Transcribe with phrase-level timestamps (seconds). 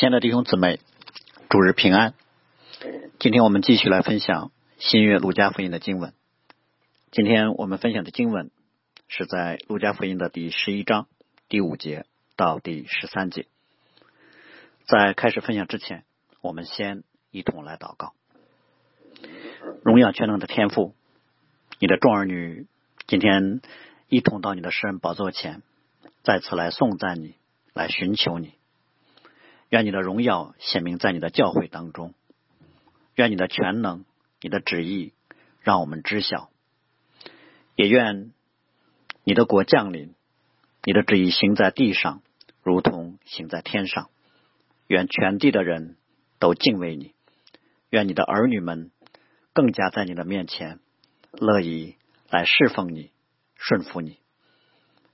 [0.00, 0.80] 亲爱的弟兄姊妹，
[1.50, 2.14] 主日平安。
[3.18, 6.14] 今天我们继续来分享新约路加福音的经文。
[7.10, 8.50] 今天我们分享的经文
[9.08, 11.06] 是在路加福音的第十一章
[11.50, 13.44] 第五节到第十三节。
[14.86, 16.04] 在开始分享之前，
[16.40, 18.14] 我们先一同来祷告。
[19.84, 20.94] 荣耀全能的天父，
[21.78, 22.66] 你的众儿女
[23.06, 23.60] 今天
[24.08, 25.60] 一同到你的诗人宝座前，
[26.22, 27.34] 再次来颂赞你，
[27.74, 28.54] 来寻求你。
[29.70, 32.12] 愿你的荣耀显明在你的教会当中，
[33.14, 34.04] 愿你的全能、
[34.40, 35.14] 你的旨意
[35.60, 36.50] 让我们知晓，
[37.76, 38.32] 也愿
[39.22, 40.14] 你的国降临，
[40.82, 42.20] 你的旨意行在地上，
[42.64, 44.10] 如同行在天上。
[44.88, 45.96] 愿全地的人
[46.40, 47.14] 都敬畏你，
[47.90, 48.90] 愿你的儿女们
[49.52, 50.80] 更加在你的面前
[51.30, 51.94] 乐意
[52.28, 53.12] 来侍奉你、
[53.54, 54.18] 顺服你。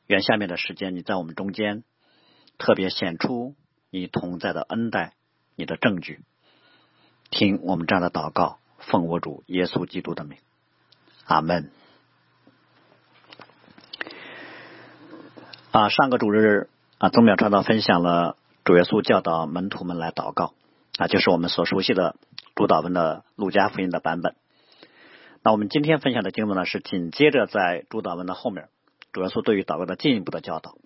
[0.06, 1.84] 愿下面的时间你在我们中间
[2.56, 3.54] 特别显出。
[3.96, 5.14] 你同在的恩待，
[5.54, 6.20] 你的证据，
[7.30, 10.36] 听我们这样的祷告，奉我主耶稣基督的名，
[11.24, 11.70] 阿门。
[15.70, 20.52] 啊，上个主日啊，宗淼传道分享了主耶稣教导门徒们来祷告
[20.98, 22.16] 啊，就是我们所熟悉的
[22.54, 24.36] 主导文的路加福音的版本。
[25.42, 28.68] 那我们今天分享的经文呢，是紧接着在主导文的后面，
[29.14, 30.76] 主耶稣对于祷告的进一步的教导。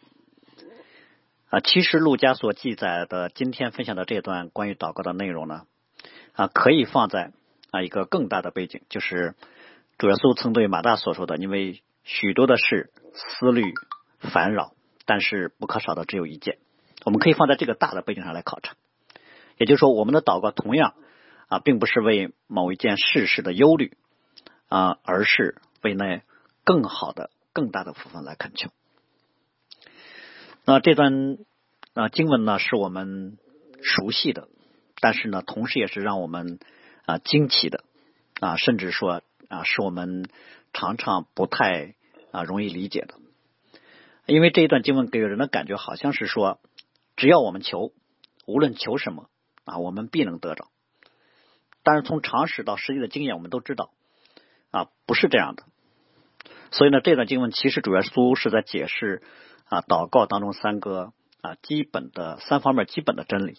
[1.50, 5.66] 啊，其实陆家所记载的今天分享的这段关于祷告的内容呢，
[6.32, 7.32] 啊，可以放在
[7.72, 9.34] 啊一个更大的背景，就是
[9.98, 13.74] 主耶稣曾对马大所说的：“因为许多的事思虑
[14.20, 14.74] 烦扰，
[15.06, 16.58] 但是不可少的只有一件。”
[17.04, 18.74] 我们可以放在这个大的背景上来考察。
[19.58, 20.94] 也就是说，我们的祷告同样
[21.48, 23.96] 啊，并不是为某一件事事的忧虑
[24.68, 26.22] 啊，而是为那
[26.62, 28.70] 更好的、更大的福分来恳求。
[30.72, 31.36] 那这段
[31.94, 33.38] 啊经文呢，是我们
[33.82, 34.46] 熟悉的，
[35.00, 36.60] 但是呢，同时也是让我们
[37.06, 37.82] 啊惊奇的
[38.38, 40.30] 啊，甚至说啊，是我们
[40.72, 41.96] 常常不太
[42.30, 43.16] 啊容易理解的。
[44.26, 46.60] 因为这一段经文给人的感觉，好像是说，
[47.16, 47.90] 只要我们求，
[48.46, 49.28] 无论求什么
[49.64, 50.68] 啊，我们必能得着。
[51.82, 53.90] 但是从常识到实际的经验，我们都知道
[54.70, 55.64] 啊，不是这样的。
[56.70, 59.20] 所以呢，这段经文其实主要书是在解释。
[59.70, 63.56] 啊，祷告当中三个啊基本的三方面基本的真理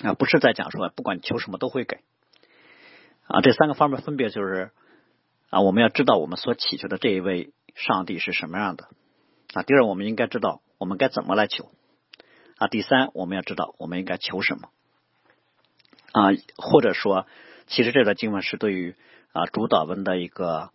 [0.00, 1.98] 啊，不是在讲说不管求什么都会给
[3.26, 3.40] 啊。
[3.42, 4.70] 这三个方面分别就是
[5.50, 8.88] 啊，我们要知道我们所祈求的这一位上帝是什么样的
[9.52, 9.64] 啊。
[9.64, 11.68] 第二，我们应该知道我们该怎么来求
[12.58, 12.68] 啊。
[12.68, 14.68] 第三，我们要知道我们应该求什么
[16.12, 17.26] 啊，或者说，
[17.66, 18.94] 其实这段经文是对于
[19.32, 20.70] 啊主导文的一个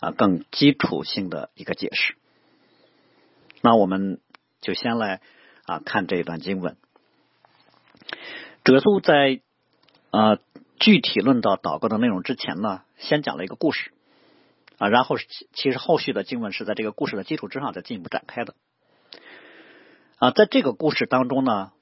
[0.00, 2.14] 啊更基础性的一个解释。
[3.62, 4.20] 那我们
[4.60, 5.20] 就先来
[5.66, 6.76] 啊看这一段经文。
[8.64, 9.40] 哲稣在
[10.10, 10.38] 啊
[10.78, 13.92] 具体论到祷告的内容之前呢，先讲了一个故事
[14.78, 15.16] 啊，然后
[15.52, 18.54] 其实后续的经文是在这个故事的基础之上再进一步展开的
[20.18, 20.30] 啊。
[20.30, 21.72] 在这个故事当中呢，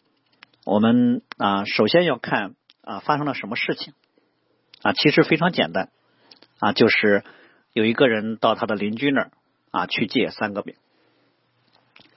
[0.65, 3.95] 我们啊首先要看啊发生了什么事情
[4.83, 5.91] 啊，其实非常简单
[6.59, 7.25] 啊，就是
[7.73, 9.31] 有一个人到他的邻居那儿
[9.71, 10.75] 啊去借三个饼。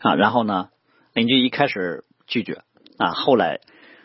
[0.01, 0.69] 啊，然后呢，
[1.13, 2.63] 邻居一开始拒绝
[2.97, 3.59] 啊，后来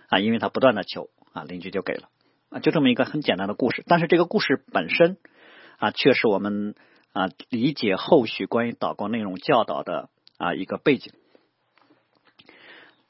[0.08, 2.10] 啊，因为他不断的求啊，邻居就给了
[2.50, 3.82] 啊，就这么一个很简单的故事。
[3.86, 5.16] 但是这个故事本身
[5.78, 6.74] 啊，却是我们
[7.14, 11.14] 啊理解后续关于祷告内容教导的啊一个背景。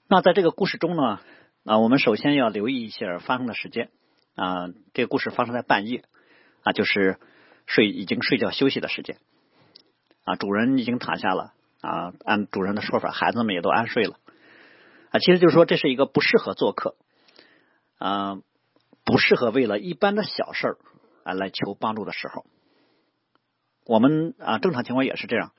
[0.08, 1.18] 那在这个故事中呢，
[1.64, 3.90] 啊，我们首先要留意一下发生的时间
[4.36, 6.04] 啊，这个故事发生在半夜
[6.62, 7.18] 啊，就是
[7.66, 9.16] 睡已经睡觉休息的时间
[10.22, 11.52] 啊，主人已经躺下了。
[11.86, 14.18] 啊，按主人的说法，孩子们也都安睡了
[15.10, 15.20] 啊。
[15.20, 16.96] 其实就是说，这是一个不适合做客
[17.98, 18.38] 啊，
[19.04, 20.78] 不适合为了一般的小事儿
[21.22, 22.44] 啊来求帮助的时候。
[23.84, 25.52] 我们啊，正常情况也是这样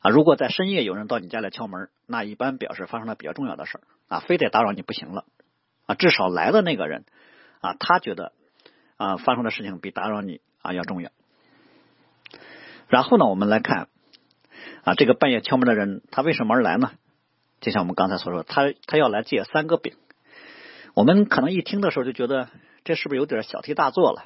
[0.00, 0.10] 啊。
[0.10, 5.24] 如果在深夜有人到你家来敲门，那一般表示发生了比较重要的事儿啊，非得打扰你不行了
[5.86, 5.96] 啊。
[5.96, 7.04] 至少来的那个人
[7.60, 8.32] 啊，他觉得
[8.96, 11.10] 啊，发生的事情比打扰你啊要重要。
[12.86, 13.88] 然后呢，我们来看。
[14.88, 16.92] 啊，这个半夜敲门的人，他为什么而来呢？
[17.60, 19.94] 就像我们刚才所说，他他要来借三个饼。
[20.94, 22.48] 我们可能一听的时候就觉得，
[22.84, 24.24] 这是不是有点小题大做了？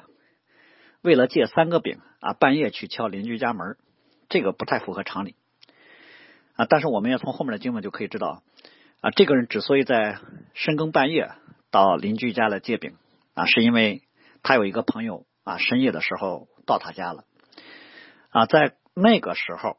[1.01, 3.75] 为了借三个饼啊，半夜去敲邻居家门，
[4.29, 5.35] 这个不太符合常理
[6.55, 6.65] 啊。
[6.69, 8.41] 但是我们要从后面的经文就可以知道
[9.01, 10.19] 啊，这个人之所以在
[10.53, 11.29] 深更半夜
[11.71, 12.95] 到邻居家来借饼
[13.33, 14.03] 啊，是因为
[14.43, 17.25] 他有一个朋友啊，深夜的时候到他家了
[18.29, 19.75] 啊，在那个时候。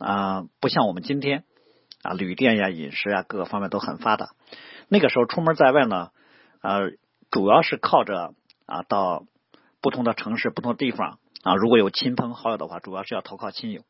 [0.00, 1.44] 啊，不像我们今天
[2.02, 4.30] 啊，旅店呀、饮食啊，各个方面都很发达。
[4.88, 6.10] 那个时候出门在外呢，
[6.62, 6.92] 呃，
[7.30, 8.32] 主要是靠着
[8.64, 9.26] 啊，到
[9.82, 13.82] 不同的城市、不同的地方啊，如果有亲朋好友的话，主要是要投靠亲友。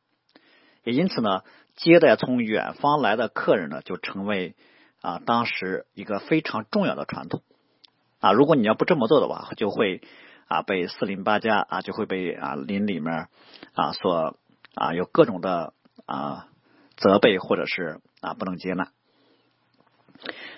[0.82, 1.42] 也因此呢，
[1.76, 4.56] 接待从远方来的客人呢，就成为
[5.02, 7.42] 啊当时一个非常重要的传统
[8.18, 8.32] 啊。
[8.32, 10.02] 如果你要不这么做的话，就会
[10.48, 13.28] 啊被四邻八家啊，就会被啊邻里面
[13.74, 14.36] 啊所
[14.74, 15.72] 啊有各种的
[16.14, 16.46] 啊
[16.96, 18.88] 责备或者是啊不能接纳。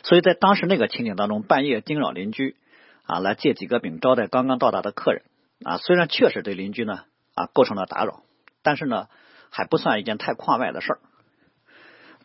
[0.03, 2.57] 所以在当时那个情景当中，半夜惊扰邻居
[3.05, 5.23] 啊来借几个饼招待刚刚到达的客人
[5.65, 7.05] 啊，虽然确实对邻居呢
[7.35, 8.23] 啊构成了打扰，
[8.63, 9.09] 但是呢。
[9.55, 10.99] 还不算一件太旷外的事儿。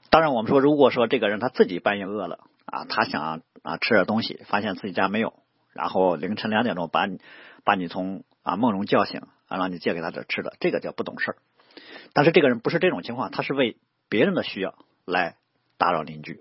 [0.10, 5.34] 当然，我们说，如果说这个人他自己半夜饿了啊，他想啊吃点东西，发现自己家没有，
[5.74, 7.20] 然后凌晨两点钟把你
[7.66, 11.38] 把你从啊梦中叫醒啊，让你借给他点吃的，这个叫不懂事儿。
[12.18, 13.78] 但是这个人不是这种情况，他是为
[14.10, 14.74] 别人的需要
[15.06, 15.36] 来
[15.78, 16.40] 打扰邻居。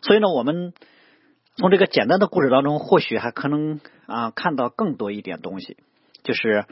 [0.00, 0.72] 所以呢，我们
[1.56, 5.76] 从这个简单的故事当中，或许还可能啊看到更多一点东西，
[6.22, 6.64] 就是。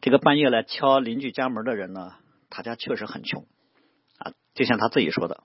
[0.00, 2.12] 这个半夜来敲邻居家门的人呢，
[2.50, 3.46] 他家确实很穷
[4.18, 5.44] 啊，就像他自己说的，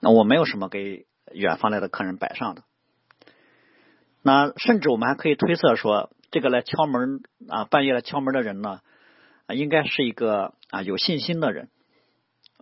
[0.00, 2.64] 那我没有什么给远方来的客人摆上的。
[4.20, 8.80] 那甚至我们还可以推测说，这个来敲门啊，半夜来敲门的人呢，
[9.54, 11.68] 应该是一个啊有信心的人。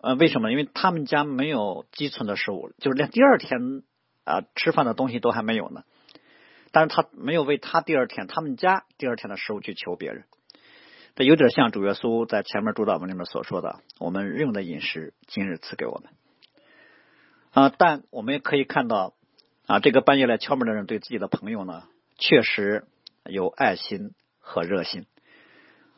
[0.03, 0.51] 呃，为什么？
[0.51, 3.83] 因为他们家没有积存的食物，就是连第二天
[4.25, 5.85] 啊吃饭的东西都还没有呢。
[6.73, 10.25] 但是他没有为他第二天他们家第二天的食物去求别人。
[11.17, 16.11] 这有点像主耶稣在前面主导文里面所说的：“我们日用的饮食，今日赐给我们。”
[17.53, 19.15] 啊，但我们也可以看到，
[19.67, 21.83] 啊，这个半夜来敲门的人对自己的朋友呢，
[22.17, 22.87] 确实
[23.25, 25.05] 有爱心和热心。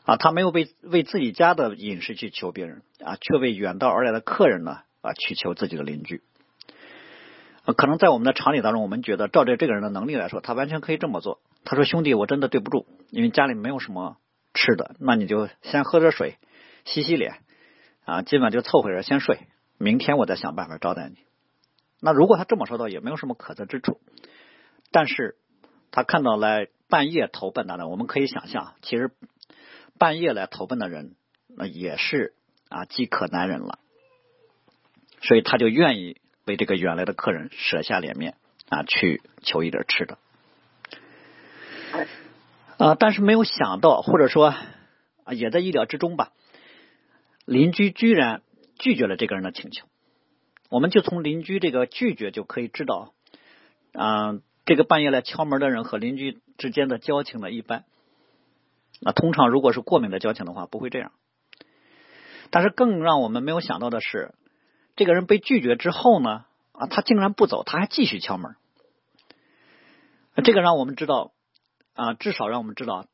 [0.04, 6.22] 啊，他没有为为自己家的饮食去求别人，啊，却为远道而来的客人呢，啊，去求自己的邻居。
[7.76, 11.40] 可能在我们的常理当中，我们觉得照着这个人的能力来说，他完全可以这么做。
[11.64, 14.16] 他说：“兄弟，我真的对不住，因为家里没有什么。”
[14.54, 16.36] 吃的，那你就先喝点水，
[16.84, 17.36] 洗洗脸
[18.04, 19.46] 啊，今晚就凑合着先睡，
[19.78, 21.16] 明天我再想办法招待你。
[22.02, 23.98] 那如果他这么说的，也没有什么可责之处。
[24.90, 25.36] 但是
[25.90, 29.10] 他看到来半夜投奔的，我们可以想象，其实
[30.02, 31.14] 半夜来投奔的人，
[31.46, 32.34] 那也是
[32.68, 33.78] 啊饥渴难忍了，
[35.20, 38.34] 所以他就愿意为这个远来的客人舍下脸面
[38.68, 40.18] 啊，去求一点吃的。
[42.78, 42.96] 啊！
[42.98, 44.46] 但是没有想到，或者说
[45.22, 46.32] 啊，也在意料之中吧。
[47.44, 48.42] 邻居居然
[48.80, 49.86] 拒绝了这个人的请求。
[50.68, 53.14] 我们就从邻居这个拒绝就可以知道，
[53.92, 57.84] 啊，这个半夜来敲门的人和邻居之间的交情呢一般。
[59.02, 61.12] 那通常如果是过敏的交情的话，不会这样。
[62.50, 64.34] 但是更让我们没有想到的是，
[64.96, 68.56] 这个人被拒绝之后呢，啊，他竟然不走，他还继续敲门。
[70.44, 71.32] 这个让我们知道。
[71.94, 73.04] 啊，至少让我们知道，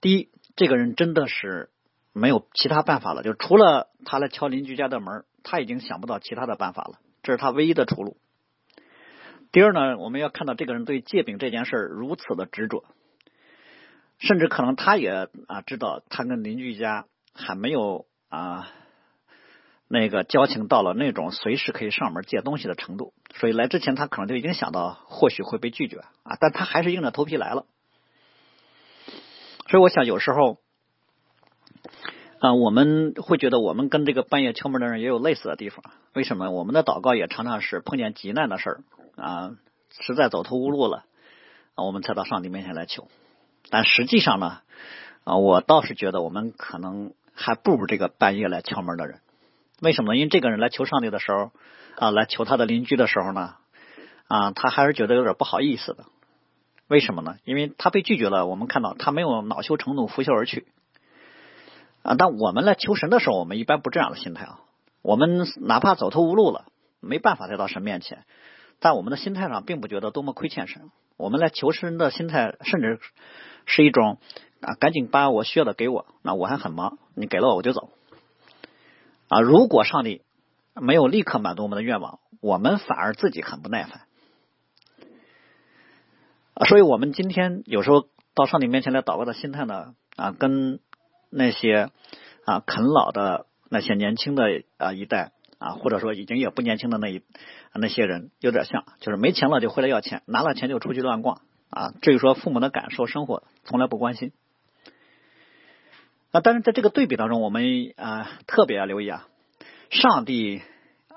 [0.00, 1.70] 第一，这个人真的是
[2.12, 8.16] 没有其他办法了，就除了他来敲邻居家的门，他已经想不到其他的办法了，这是他唯一的出路。
[9.52, 12.82] 第二呢，我们要看到这个人对借饼这件事如此的执着，
[14.18, 18.68] 甚至可能他也啊知道他跟邻居家还没有啊
[19.88, 27.66] 那个交情到了那种随时可以上门借东西的程度，所以来之前他可能就已经想到或许会被拒绝啊，但他还是硬着头皮来了。
[29.68, 30.58] 所以我想，有时候
[32.40, 35.84] 啊，我们会觉得我们跟这个半夜敲门的人也有类似的地方。
[36.14, 36.50] 为什么？
[36.50, 38.80] 我们的祷告也常常是碰见急难的事儿
[39.16, 39.56] 啊，
[40.00, 41.04] 实在走投无路了，
[41.74, 43.08] 我们才到上帝面前来求。
[43.70, 44.60] 但实际上呢，
[45.24, 49.20] 啊，我倒是觉得我们可能还不如这个半夜来敲门的人。
[49.80, 50.16] 为什么？
[50.16, 51.50] 因为这个人来求上帝的时候
[51.96, 53.56] 啊，来求他的邻居的时候呢，
[54.28, 56.04] 啊，他还是觉得有点不好意思的。
[56.88, 57.36] 为什么呢？
[57.44, 58.46] 因为他被拒绝了。
[58.46, 60.68] 我们看到他没有恼羞成怒、拂袖而去
[62.02, 62.14] 啊。
[62.16, 64.60] 但我们来求神的时候，我们一般不这样的心态啊。
[65.02, 66.66] 我们哪怕走投无路了，
[67.00, 68.24] 没办法再到神面前，
[68.78, 70.90] 但我们的心态上并不觉得多么亏欠神。
[71.16, 73.00] 我们来求神的心态，甚至
[73.66, 74.18] 是一种
[74.60, 76.06] 啊，赶紧把我需要的给我。
[76.22, 77.90] 那我还很忙，你给了我我就走
[79.28, 79.40] 啊。
[79.40, 80.22] 如果上帝
[80.74, 84.02] 没有立刻满足我们的愿望，我们反而自己很不耐烦。
[86.66, 90.80] 所以我们今天有时候到上帝面前来祷告的心态呢，啊，跟
[91.28, 91.90] 那些
[92.46, 97.22] 啊啃老的那些年轻的啊一代啊，或者说已经也不年轻的那一
[97.74, 101.92] 那些人有点像，就是没钱了就回来要钱，拿了钱就出去乱逛啊。
[102.02, 104.32] 至于说父母的感受、生活，从来不关心。
[106.32, 107.64] 啊，但是在这个对比当中，我们
[107.96, 109.26] 啊特别要留意啊，
[109.90, 110.60] 上帝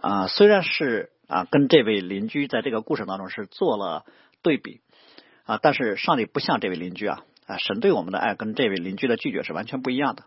[0.01, 4.06] 啊，虽然是啊跟这位邻居在这个故事当中是做了
[4.41, 4.82] 对比
[5.46, 10.24] 啊，但是上帝不像这位邻居啊啊，神对我们的爱跟这位邻居的拒绝是完全不一样的。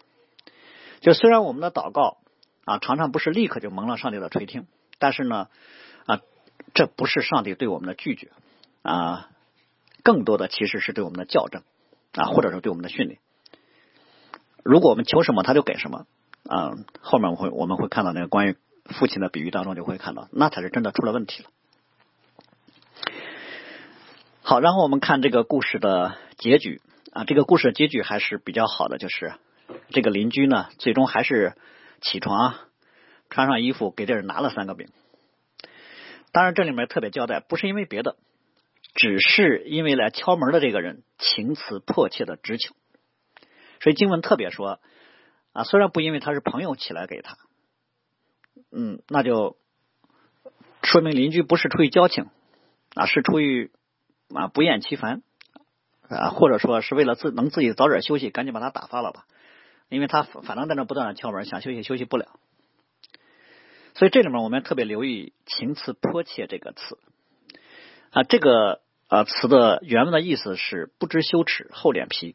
[1.00, 2.18] 就虽然我们的祷告
[2.64, 4.66] 啊常常不是立刻就蒙了上帝的垂听，
[4.98, 5.48] 但是呢
[6.06, 6.20] 啊，
[6.74, 8.30] 这不是上帝对我们的拒绝
[8.82, 9.30] 啊，
[10.02, 11.62] 更多的其实是对我们的校正
[12.12, 13.18] 啊，或者说对我们的训练。
[14.64, 16.06] 如果我们求什么，他就给什么
[16.48, 16.72] 啊。
[17.00, 18.56] 后面我会我们会看到那个关于
[18.86, 21.50] 父亲的比喻当中就会看到，那才是真的出了问题了。
[24.42, 26.80] 好，然后我们看这个故事的结局
[27.12, 29.34] 啊，这个故事的结局还是比较好的，就是
[29.90, 31.54] 这个邻居呢，最终还是
[32.00, 32.54] 起床，
[33.30, 34.88] 穿上衣服给这人拿了三个饼。
[36.32, 38.16] 当然，这里面特别交代，不是因为别的，
[38.94, 42.74] 只是因为来敲门的这个人情辞迫切的直求。
[43.80, 44.80] 所以经文特别说
[45.52, 47.36] 啊，虽然不因为他是朋友起来给他，
[48.70, 49.56] 嗯，那就
[50.82, 52.26] 说明邻居不是出于交情
[52.94, 53.70] 啊，是出于
[54.34, 55.22] 啊不厌其烦
[56.08, 59.26] 啊，或者说是为了自能自己早点休息，赶紧把他打发了吧，
[59.88, 62.38] 因为他反正在那不断的敲门，想休息休息不了。
[63.94, 66.98] 所以这里面我们特别留意“情辞迫切”这个词
[68.10, 68.81] 啊，这个
[69.12, 72.34] 啊词的原文的意思是不知羞耻、厚脸皮。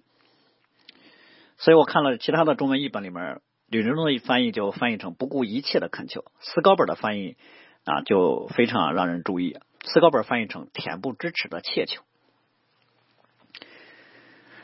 [1.57, 7.35] 所以我看了其他的中文译本里面，吕振中的翻译就翻译成“不顾一切的恳求”，思高本的翻译
[7.83, 12.03] 啊就非常让人注意，思高本翻译成“恬不知耻的切求”。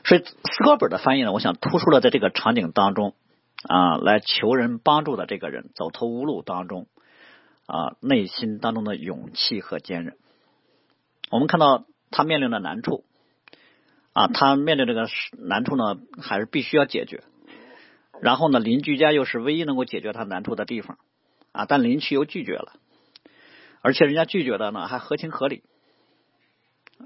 [0.06, 3.16] 所以思高本的翻译呢，我想突出了在这个场景当中
[3.68, 6.86] 啊来求人帮助的这个人走投无路当中
[7.66, 10.16] 啊内心当中的勇气和坚韧。
[11.32, 13.04] 我们看到他面临的难处。
[14.14, 15.08] 啊，他面对这个
[15.40, 17.24] 难处呢，还是必须要解决。
[18.22, 21.00] 然后呢，邻居家又是唯一能够解决他难处的地方
[21.52, 22.74] 啊，但邻居又拒绝了，
[23.82, 25.64] 而且人家拒绝的呢还合情合理。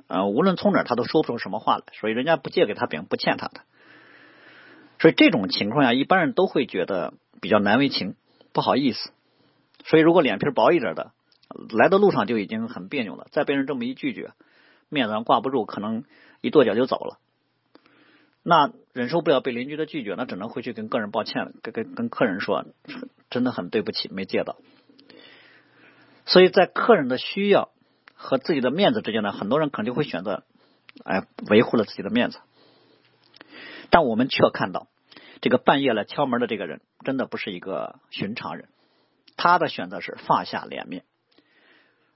[0.07, 3.61] 啊，无论从哪他都说不出什么话来，所以人家不借给他饼，不欠他的。
[4.99, 8.15] 所以这种情况下，一般人都会觉得比较难为情，
[8.51, 9.11] 不好意思。
[9.85, 11.13] 所以如果脸皮薄一点的，
[11.71, 14.33] 来的路上就已经很别扭了，再被人这么一拒绝，
[14.89, 16.03] 面子上挂不住，可能。
[16.39, 17.17] 一跺脚就走了，
[18.43, 22.63] 那忍受不了被邻居的拒绝，那只能回去跟客人抱歉，跟跟跟客人说，
[23.31, 24.55] 真的很对不起，没借到。
[26.27, 27.71] 所以在客人的需要
[28.13, 30.43] 和自己的面子之间呢，很多人肯定会选择，
[31.03, 32.39] 哎，维护了自己的面子。
[33.89, 34.87] 但我们却看到，
[35.41, 38.69] 这个半夜来敲门的这个人，真的不是一个寻常人，
[39.37, 41.03] 他的选择是放下脸面。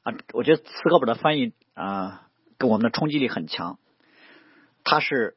[0.03, 2.27] 啊，我觉得斯高本的翻译啊，
[2.61, 3.79] 跟我们的冲击力很强。
[4.83, 5.35] 他是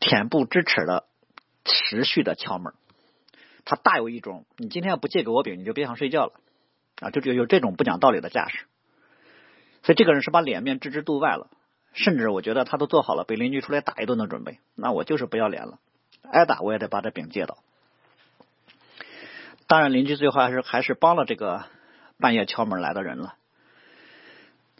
[0.00, 1.04] 恬不知耻的
[1.64, 2.74] 持续的敲门，
[3.64, 6.32] 他大有一种你今天要不借给我饼，你就别想睡觉了
[7.00, 8.64] 啊，就就有这种不讲道理的架势。
[9.84, 11.48] 所以这个人是把脸面置之度外了，
[11.92, 14.58] 甚至我觉得他都做好了被邻居出来打一顿的准备。
[14.74, 15.78] 那我就是不要脸了，
[16.22, 17.58] 挨打我也得把这饼借到。
[19.68, 21.64] 当然，邻居最后还是还是帮了这个
[22.18, 23.34] 半夜敲门来的人了。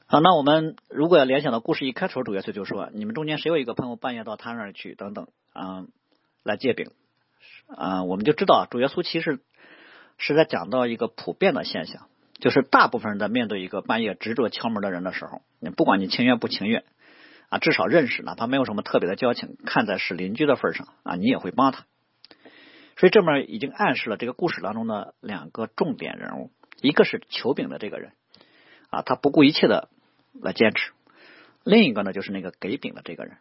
[0.09, 5.85] 好，那我们如果要联想到故事一开头，主耶稣就说：“你们中间谁有一个朋友半夜到他那儿去，等等，啊，
[6.45, 6.93] 来借饼，
[7.67, 9.41] 啊，我们就知道主耶稣其实
[10.17, 12.07] 是在讲到一个普遍的现象，
[12.39, 16.85] 就是大部分人在面对一个半夜执着敲门的人的时候，你不管你情愿不情愿，
[17.49, 21.85] 啊，至少认识，哪怕没有什么特别的交情，看在是邻居的份上，啊，你也会帮他。
[22.97, 28.13] 所以这面已经暗示了这个故事当中的两个重点人物，一个是求饼的这个人，
[28.89, 29.89] 啊，他不顾一切的。
[30.43, 30.93] 来坚持，
[31.65, 33.37] 另一个呢，就是那个给饼的这个人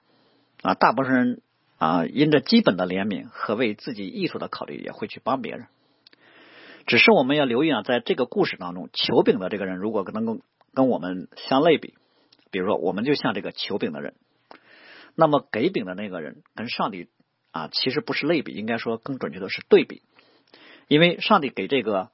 [0.62, 1.42] 啊，大部分人
[1.78, 5.68] 啊，因着基本的怜悯和为自己艺术的考虑，也会去帮别人。
[6.88, 10.40] 只是我们要留意啊，在这个故事当中，求饼的这个人如果能够
[10.74, 11.96] 跟我们相类比，
[12.52, 14.14] 比如说我们就像这个求饼的人，
[15.16, 17.10] 那么给饼的那个人跟上帝
[17.52, 20.02] 啊，其实不是类比，应该说更准确的是对比，
[20.88, 22.12] 因为上帝给这个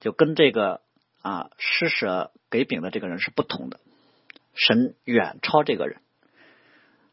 [0.00, 0.80] 就跟这个
[1.22, 3.80] 啊施舍给饼的这个人是不同的。
[4.54, 6.00] 神远超这个人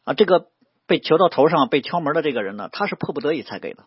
[0.04, 0.14] 啊！
[0.14, 0.48] 这个
[0.86, 3.84] 被求到头上被敲门的这个人呢，他是迫不得已才给的。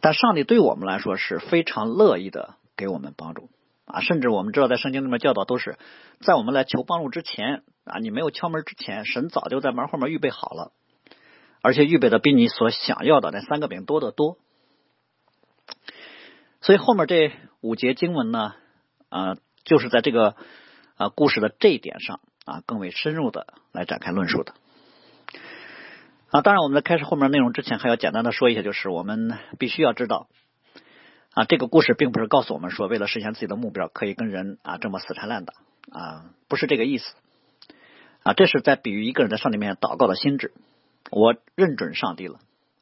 [0.00, 3.48] 但上帝对我们来说是非常乐意的给我们帮助
[3.86, 4.00] 啊！
[4.00, 5.78] 甚至我们知道，在圣经里面教导都是
[6.20, 10.72] 在我们来求帮助之前啊，你没有敲门之前，神早就在门后面预备好了，
[11.60, 14.38] 而且预备的比你所想要的那三个饼多得多。
[16.60, 18.54] 所以后面这五节经文呢，
[19.08, 20.36] 啊，就是在这个。
[21.02, 24.54] 啊，故事的这一点上啊，更为深入的来展开论述的
[26.30, 26.42] 啊。
[26.42, 30.28] 当然，我们在开始后面内容之前，还要简单的说一下，就是我们必须要知道
[31.32, 35.54] 啊，这个故事并不是告诉我们说，为了实现自己的目标，可以跟人啊这么死缠烂打
[35.90, 37.12] 啊，不是这个意思
[38.22, 40.52] 啊，这是在比喻一个人在上帝面前祷告的心智。
[41.10, 42.38] 我认准上帝了，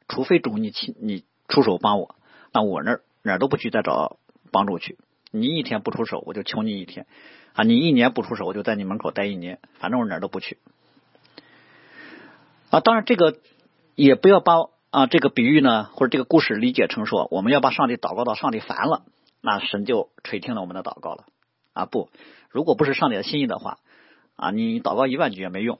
[0.07, 2.15] 除非主你亲你出手帮我，
[2.53, 4.17] 那我那哪儿都不去再找
[4.51, 4.99] 帮助去。
[5.31, 7.07] 你一天不出手，我就求你一天
[7.53, 7.63] 啊！
[7.63, 10.57] 你一年不出手，我就在你门口待一年，反正我哪儿都不去
[12.69, 12.79] 啊！
[12.79, 13.37] 当然，这个
[13.95, 14.53] 也不要把
[14.89, 19.03] 啊这个比喻呢，或者这个故事理解成说，我们要把上帝祷告到上帝烦了，
[19.41, 21.25] 那神就垂听了我们的祷告了
[21.73, 21.85] 啊！
[21.85, 22.09] 不，
[22.49, 23.77] 如果不是上帝的心意的话
[24.35, 25.79] 啊，你祷告一万句也没用。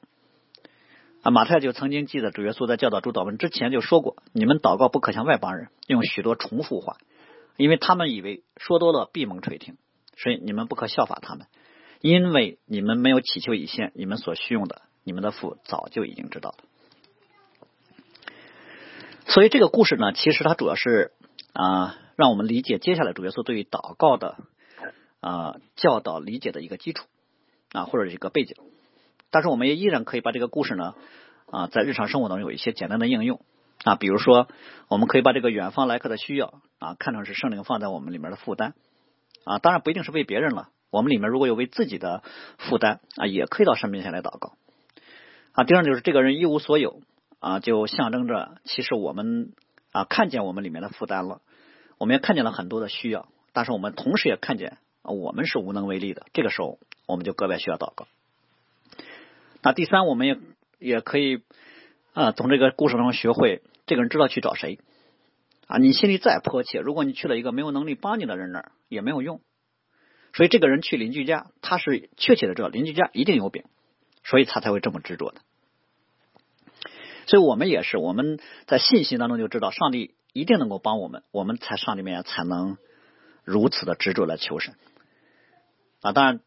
[1.23, 6.97] 啊，马太就曾经记得主耶稣在教导主祷文之前就说过：“你们祷告不可像外邦人，用许多重复话，
[7.57, 9.77] 因为他们以为说多了闭蒙垂听，
[10.17, 11.45] 所以你们不可效法他们，
[12.01, 16.57] 因为你们没有祈求以先，你们所需用的，你们的父早就已经知道了。”
[19.27, 21.13] 所以这个故事呢，其实它主要是
[21.53, 24.37] 啊，让我们理解接下来主耶稣对于祷告的
[25.21, 27.05] 啊教导理解的一个基础
[27.71, 28.55] 啊，或者一个背景。
[29.29, 30.95] 但是我们也依然可以把这个故事呢
[31.49, 33.39] 啊，在日常生活当中有一些简单的应用
[33.83, 34.47] 啊，比如说，
[34.89, 38.73] 我们可以把这个远方来客的需要啊，看成是圣灵放在我们里面的负担
[39.45, 42.21] 啊，当然不一定是为别人了，我们里面如果有为自己的
[42.57, 44.53] 负担啊，也可以到神面前来祷告
[45.53, 45.63] 啊。
[45.63, 47.01] 第二就是这个人一无所有
[47.39, 49.53] 啊，就象征着其实我们
[49.91, 51.41] 啊看见我们里面的负担了，
[51.97, 58.05] 我们也看见了很多的需要，但是我们同时也看见我们是无能为力的，这个时候我们就格外需要祷告。
[59.63, 60.37] 那第三，我们也
[60.79, 61.41] 也可以
[62.13, 64.79] 啊，从这个故事中学会，这个人知道去找谁
[65.67, 65.77] 啊。
[65.77, 69.39] 你心里再迫切，如果你去了一个没有能力帮你的人那儿，也没有用。
[70.33, 73.63] 所以这个人去邻居家，他是确切的知道邻居家一定有饼，
[74.23, 75.41] 所以他才会这么执着的。
[77.27, 82.77] 所以我们也是，我们在信心当中就知道上帝一定能够帮我们，我们才上帝面才能
[83.43, 84.75] 如此的执着来求神
[86.01, 86.11] 啊。
[86.11, 86.39] 当然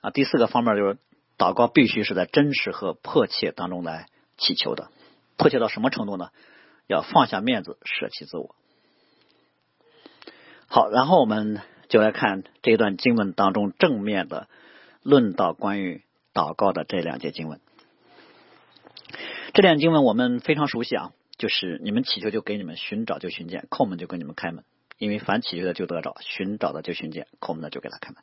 [0.00, 0.98] 啊，第四个方面就是。
[1.40, 4.90] 祷告必须是在真实和迫切当中来祈求的，
[5.38, 6.28] 迫切到什么程度呢？
[6.86, 8.54] 要放下面子，舍弃自我。
[10.66, 14.48] 好，然后我们就来看这段经文当中正面的
[15.02, 17.60] 论到关于祷告的这两节经文。
[19.52, 24.64] 这两经文我们非常熟悉啊，就是你们祈求就给你们，寻找就寻见，叩门就给你们开门。
[24.98, 28.22] 因为凡祈求的就得着，寻找的就寻见，叩门的就给他开门。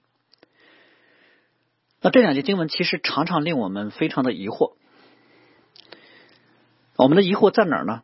[1.99, 4.75] 那这两节经文其实常常令我们非常的疑惑，
[6.95, 8.03] 我们的疑惑在哪儿呢？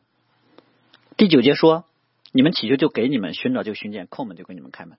[1.16, 1.86] 第九节说
[2.34, 4.98] ：“你们祈求就给你们，寻找就寻见，叩门就给你们开门。”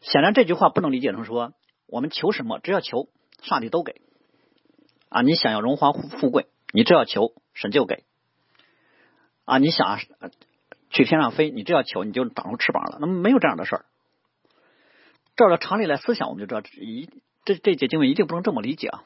[0.00, 1.52] 显然这句话不能理解成说，
[1.86, 3.08] 我们求什么，只要求
[3.42, 4.00] 上帝都给
[5.08, 5.22] 啊！
[5.22, 8.04] 你想要荣华富贵，你只要求神就给
[9.44, 9.58] 啊！
[9.58, 9.98] 你想
[10.90, 13.84] 去天上飞，你只要求你就长出翅膀了，那么没有这样的事儿。
[15.36, 17.08] 照着常理来思想，我们就知道一
[17.44, 19.04] 这这节经文一定不能这么理解啊。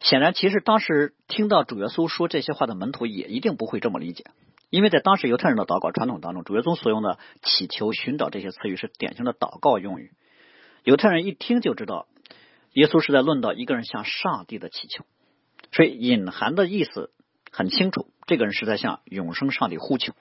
[0.00, 4.24] 显然，其实当时听到主耶稣说这些话的门徒也一定不会这么理解，
[4.72, 10.12] 因为在当时犹太人的祷告传统当中，主耶稣所用的祈求、寻找这些词语是典型的祷告用语。
[10.82, 12.06] 犹太人一听就知道，
[12.72, 15.04] 耶稣是在论到一个人向上帝的祈求，
[15.72, 17.10] 所以隐含的意思
[17.50, 20.14] 很清楚：这个人是在向永生上帝呼求，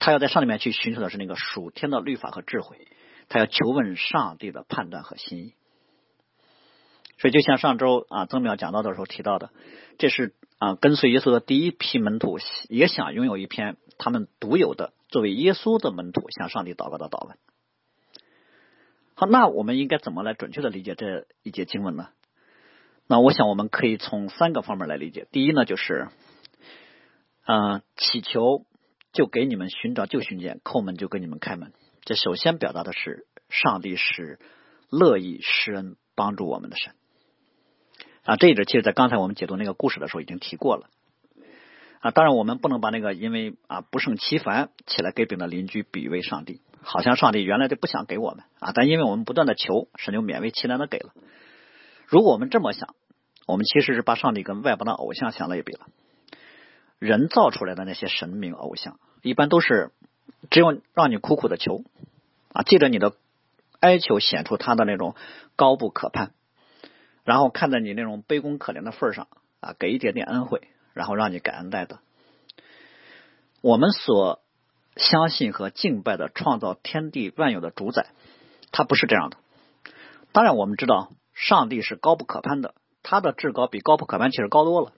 [0.00, 2.88] 他要在上帝面去寻求的是那个属天的律法和智慧。
[3.28, 5.54] 他要求问上帝的判断和心意，
[7.16, 9.50] 所以就像上周啊曾淼讲到的时候提到的，
[9.98, 17.38] 这是啊跟随耶稣的第一批门徒也想拥有一篇他们独有的作为耶稣的门徒向上帝祷告的祷文。
[19.14, 22.08] 好，那我们应该怎么来准确的理解这一节经文呢？
[23.06, 25.26] 那我想我们可以从三个方面来理解。
[25.32, 26.08] 第一呢，就是
[27.42, 28.66] 啊祈求
[29.12, 31.72] 就给你们寻找就寻见，叩门就给你们开门。
[32.02, 34.38] 这首先表达的是，上帝是
[34.90, 36.94] 乐意施恩帮助我们的神
[38.28, 38.36] 啊。
[38.36, 40.90] 这一点其实，在刚才我们解读那个故事的时候已经提过了
[42.00, 42.10] 啊。
[42.10, 48.72] 当然，我们不能把那个因为啊不胜其烦起来给饼的邻居比喻为上帝，好像上帝原来就不想给我们啊。
[48.74, 51.12] 但因为我们不断的求，神就勉为其难的给了。
[52.06, 52.94] 如果我们这么想，
[53.46, 55.86] 我们其实是把上帝跟外邦的偶像相类比了。
[56.98, 59.90] 人造出来的那些神明偶像，一般都是。
[60.50, 61.82] 只有让你苦苦的求
[62.52, 63.14] 啊，借着你的
[63.80, 65.16] 哀求显出他的那种
[65.56, 66.32] 高不可攀，
[67.28, 69.28] 然后看在你那种卑躬可怜的份上
[69.60, 70.62] 啊，给一点点恩惠，
[70.94, 71.98] 然后让你感恩戴德。
[73.60, 74.40] 我们所
[74.96, 78.06] 相信和敬拜的创造天地万有的主宰，
[78.72, 79.36] 他不是这样的。
[80.32, 84.94] 当然，我们知道上帝是高不可攀的，他的至高比高不可攀其实高多了。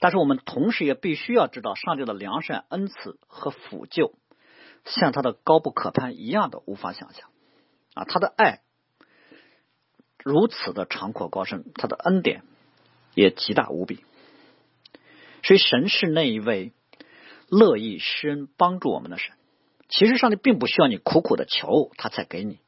[0.00, 4.14] 但是我们同时也必须要知道，上帝的良善、恩慈和抚救，
[4.86, 7.28] 像他的高不可攀一样的无法想象
[7.92, 8.04] 啊！
[8.04, 8.60] 他的爱
[10.22, 12.42] 如此的长阔高深，他的恩典
[13.14, 14.04] 也极大无比。
[15.42, 16.72] 所以，神是那一位
[17.48, 19.34] 乐意施恩帮助我们的神。
[19.88, 22.60] 其实，上帝并不需要你苦苦的求，他才给你，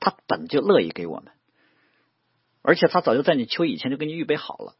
[0.00, 1.32] 他本就乐意给我们，
[2.62, 4.74] 而且他早就在你求以前就给你预备好了。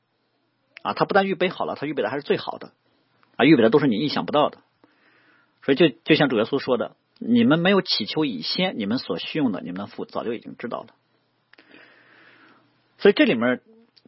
[0.82, 2.72] 啊，他不但预备好了，他预备的还是最好的，
[3.36, 4.58] 啊，预备的都是你意想不到的。
[5.62, 10.88] 所以，就就像主耶稣说的：“你们没有祈求以先，你们所需用的，你们的父早就已经知道了。”
[13.06, 13.60] 所以，这里面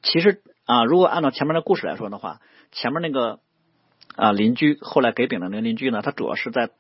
[0.03, 2.41] 其实啊，如果按照前面的故事来说的话，
[2.73, 3.39] 前面那个
[4.17, 6.71] 啊邻居后来给饼的那个邻居呢，他主要是在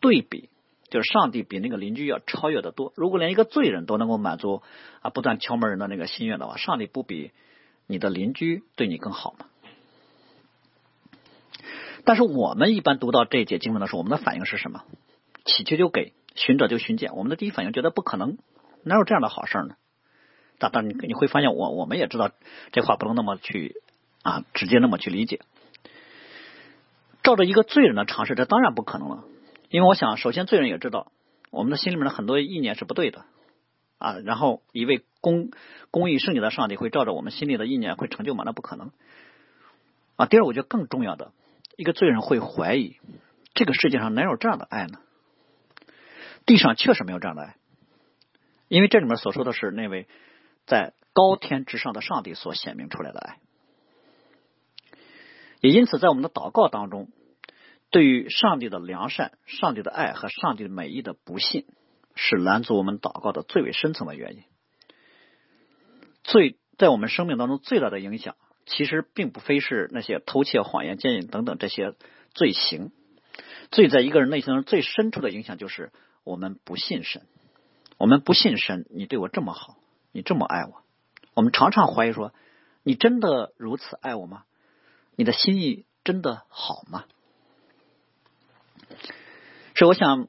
[0.00, 0.48] 对比，
[0.88, 2.94] 就是上帝比那个邻居要超越的多。
[2.96, 4.62] 如果连一个罪人都能够满足
[5.02, 7.32] 啊不断敲门人的那个心愿的话，上帝不比。
[7.86, 9.44] 你的邻居对你更好吗？
[12.06, 14.82] 但是我们一般读到这一节经文的时候，我们的反应是什么？
[15.44, 17.14] 乞求就给，寻者就寻见。
[17.14, 18.38] 我们的第一反应觉得不可能，
[18.82, 19.76] 哪有这样的好事呢？
[20.58, 22.30] 但但你你会发现，我我们也知道
[22.72, 23.80] 这话不能那么去
[24.22, 25.40] 啊，直接那么去理解。
[27.22, 29.24] 照着一个罪人的尝试，这当然不可能了。
[29.68, 31.10] 因为我想，首先罪人也知道，
[31.50, 33.24] 我们的心里面的很多意念是不对的。
[33.98, 35.50] 啊，然后一位公
[35.90, 38.44] 公义圣洁的上帝会照着我们心里的意念会成就吗？
[38.44, 38.92] 那不可能。
[40.16, 41.32] 啊，第二，我觉得更重要的，
[41.76, 42.96] 一个罪人会怀疑
[43.54, 44.98] 这个世界上哪有这样的爱呢？
[46.44, 47.56] 地上确实没有这样的爱，
[48.68, 50.06] 因为这里面所说的是那位
[50.66, 53.38] 在高天之上的上帝所显明出来的爱。
[55.60, 57.08] 也因此，在我们的祷告当中，
[57.90, 61.66] 对于上帝的良善、上帝的爱和上帝的美意的不信。
[62.18, 64.44] 是拦阻我们祷告的最为深层的原因。
[66.24, 71.92] 最在我们生命当中最大的影响，其实并不非是那些偷窃、谎言、奸淫等等这些
[72.32, 72.90] 罪行。
[73.70, 75.92] 罪在一个人内心中最深处的影响，就是
[76.24, 77.20] 我们不信神。
[77.98, 79.76] 我们不信神，你对我这么好，
[80.16, 80.82] 你这么爱我，
[81.34, 82.32] 我们常常怀疑说：
[82.82, 84.44] 你真的如此爱我吗？
[85.14, 87.04] 你的心意真的好吗？
[89.74, 90.28] 所以，我想。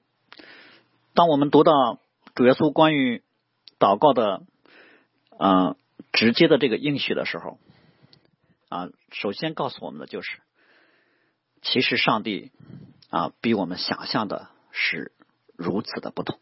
[1.13, 2.00] 当我们读到
[2.36, 3.23] 主耶稣关于
[3.80, 4.43] 祷告的
[5.39, 5.76] 嗯
[6.12, 7.58] 直接的这个应许的时候
[8.69, 10.38] 啊，首先告诉我们的就是，
[11.63, 12.52] 其实上帝
[13.10, 15.12] 啊比我们想象的是
[15.56, 16.39] 如此的不同，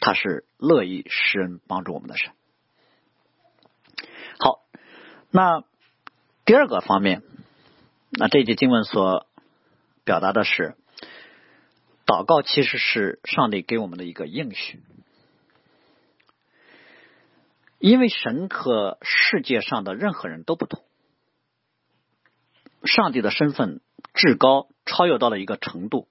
[0.00, 2.32] 他是乐意施恩帮助我们的神。
[4.38, 4.62] 好，
[5.30, 5.62] 那
[6.44, 7.22] 第二个方面，
[8.10, 9.26] 那这节经文所
[10.04, 10.76] 表达的是。
[12.06, 14.82] 祷告其实是上帝给我们的一个应许，
[17.78, 20.82] 因为神和世界上的任何人都不同，
[22.82, 23.80] 上帝的身份
[24.12, 26.08] 至高，超越到了一个程度，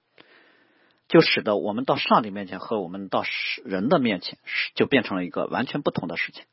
[1.10, 3.24] 就使得我们到上帝面前和我们到
[3.64, 4.38] 人的面前，
[4.74, 6.44] 就变成了一个完全不同的事情。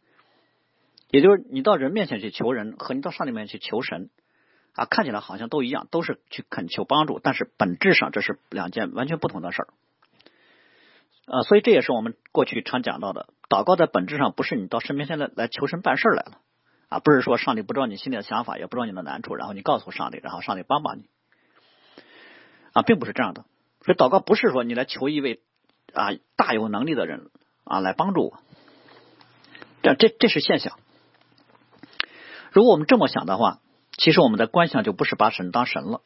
[1.10, 4.10] 也就是你到人面前去求人，和你到上帝面前去求神。
[4.74, 9.68] 啊，看起来好像都一样，都是去恳求帮助，但是本质上这是两件完全不同的事儿。
[11.26, 16.42] 啊，所以这也是我们过去常讲到的，祷告在本质上不是你到神面前来来求神办事来了，
[16.90, 21.10] 啊，不是说上帝不知道你心里的想法，也不知道你的难处，然后你告诉上帝，然后上帝帮帮你，
[22.74, 23.46] 啊，并不是这样的。
[23.88, 25.42] 所以祷告不是说你来求一位
[25.94, 27.32] 啊大有能力的人
[27.64, 28.40] 啊来帮助我，
[29.82, 30.78] 这这这是现象。
[32.52, 33.62] 如果我们这么想的话。
[34.00, 36.02] 其实我们的观想就不是把神当神了，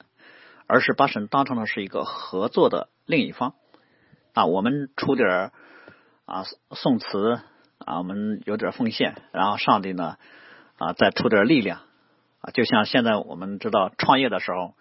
[0.65, 3.53] 而是把神当成了是一个合作的另一方
[4.33, 4.45] 啊。
[4.45, 5.51] 我们出点
[6.23, 7.41] 啊宋词
[7.79, 10.15] 啊，我们有点奉献，然后上帝呢
[10.77, 11.81] 啊再出点力量
[12.39, 12.51] 啊。
[12.53, 14.73] 就像现在我们知道创业的时候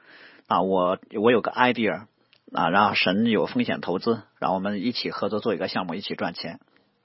[0.47, 2.07] 啊，我我有个 idea
[2.53, 6.61] 啊，然后神有风险投资，然后我们一起合作做一个项目，一起赚钱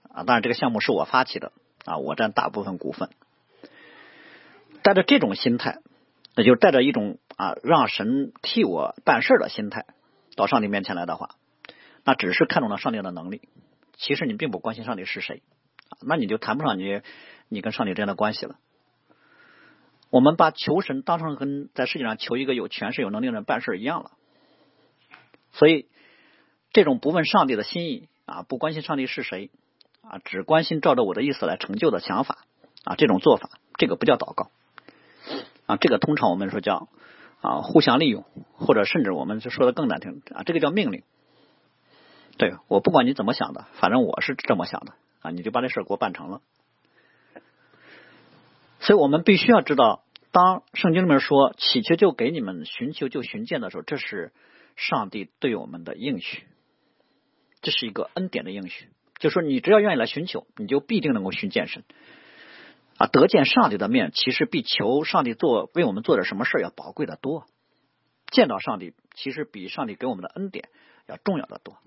[0.10, 0.24] 啊。
[0.24, 1.52] 当然这个项目是我发起的
[1.86, 3.10] 啊，我占大部分股份，
[4.82, 5.80] 带着这种心态。
[6.38, 9.86] 那就带着一种啊，让神替我办事的心态
[10.36, 11.30] 到上帝面前来的话，
[12.04, 13.48] 那只是看中了上帝的能力。
[13.94, 15.44] 其实你并不关心上帝是谁，
[16.06, 17.02] 那你就谈不上你
[17.48, 18.58] 你跟上帝之间的关系了。
[20.10, 24.12] 我们把求神当成跟在世界上求一个有权势、有能力的人办事一样了。
[25.56, 25.88] 所以
[26.72, 29.50] 这种不问上帝的心意啊，不关心上帝是谁
[30.02, 32.46] 啊，只关心照着我的意思来成就的想法
[32.84, 34.52] 啊，这种做法，这个不叫祷告。
[35.66, 36.90] 啊，这个通常我们说叫
[37.42, 41.04] 啊互相利用，或者甚至我们就说的更难听啊，这个叫命令。
[42.38, 46.42] 对我不管你怎么想的，反正我是这么想的啊，你就把这事给我办成了。
[48.82, 54.34] 所以我们必须要知道，当圣经里面说祈求就给你们，寻求就寻见的时候，这是
[54.76, 56.44] 上帝对我们的应许，
[57.62, 58.90] 这是一个恩典的应许。
[59.18, 61.84] 就说你只要愿意来寻求，你就必定能够寻见神
[62.98, 67.46] 啊，得见上帝的面，其实比求上帝做为我们做点什么事要宝贵的多。
[68.30, 70.70] 见到上帝，其实比上帝给我们的恩典
[71.08, 71.78] 要重要的多。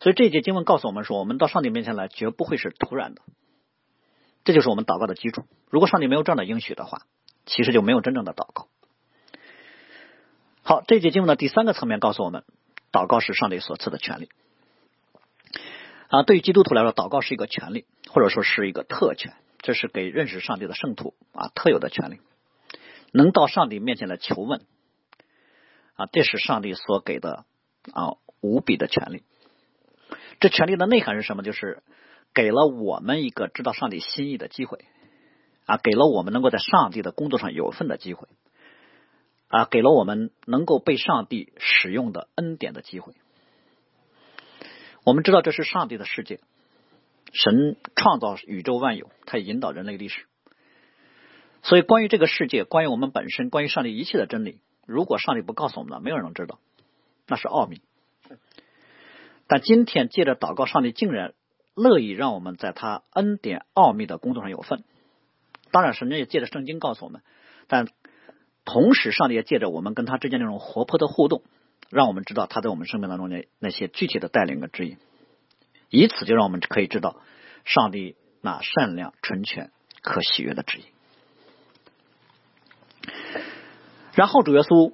[0.00, 3.22] 所以这一节经文告诉我们说，我们到上帝面前来，绝不会是突然的。
[4.44, 5.44] 这就是我们祷告的基础。
[5.70, 7.02] 如果上帝没有这样的应许的话，
[7.46, 8.68] 其实就没有真正的祷告。
[10.68, 12.44] 好，这节经文的第三个层面告诉我们，
[12.92, 14.28] 祷告是上帝所赐的权利。
[16.08, 22.20] 啊，对于基督徒来说，祷告是一个权利，或者说是一个特权，这是给认识上帝的圣徒啊特有的权利，
[23.12, 24.60] 能到上帝面前来求问
[25.96, 27.46] 啊，这是上帝所给的
[27.94, 29.22] 啊无比的权利。
[30.38, 31.42] 这权利的内涵是什么？
[31.42, 31.82] 就是
[32.34, 34.84] 给了我们一个知道上帝心意的机会
[35.64, 38.28] 啊，给了我们能够在上帝的工作上有份的机会
[39.48, 43.14] 啊，给了我们能够被上帝使用的恩典的机会。
[45.04, 46.40] 我们知道这是上帝的世界，
[47.32, 50.26] 神创造宇宙万有，他引导人类历史。
[51.62, 56.58] 所以，关于这个世界，关于我们本身，关于上帝一切的真理，如果上帝不告诉我们，没有人能知道，
[57.26, 57.80] 那是奥秘。
[59.46, 61.34] 但今天借着祷告，上帝竟然
[61.74, 64.84] 乐意让我们在他恩典奥秘的工作上有份。
[65.70, 67.22] 当然，神也借着圣经告诉我们，
[67.66, 67.88] 但
[68.70, 71.42] 同时，上帝也借着我们跟他之间那种活泼的互动。
[71.88, 74.98] 让我们知道他在我们生命当中的那些具体的带领和指引，
[75.88, 77.16] 以此就让我们可以知道
[77.64, 79.70] 上帝那善良、纯全、
[80.02, 80.84] 可喜悦的指引。
[84.12, 84.92] 然后主耶稣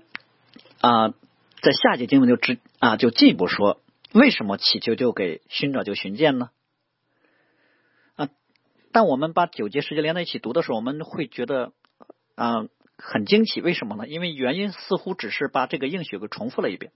[0.80, 3.80] 啊，在下节经文就知啊，就进一步说，
[4.12, 6.50] 为什么祈求就给寻找就寻见呢？
[8.14, 8.28] 啊，
[8.92, 11.72] 当我们把九节十节连在一起读的时候，我们会觉得
[12.37, 12.66] 啊。
[12.96, 14.07] 很惊奇，为什么呢？
[14.07, 16.92] 因为原因似乎只是把这个应许给重复了一遍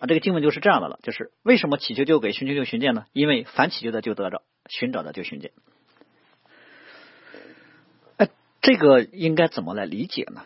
[0.00, 0.06] 啊。
[0.06, 3.04] 这个经文就是这样的了，就是为什么祈求就给，寻求就寻见呢？
[3.12, 5.52] 因为凡祈求的就得着，寻找的就寻见。
[8.16, 8.30] 哎，
[8.62, 10.44] 这个应该怎么来理解呢？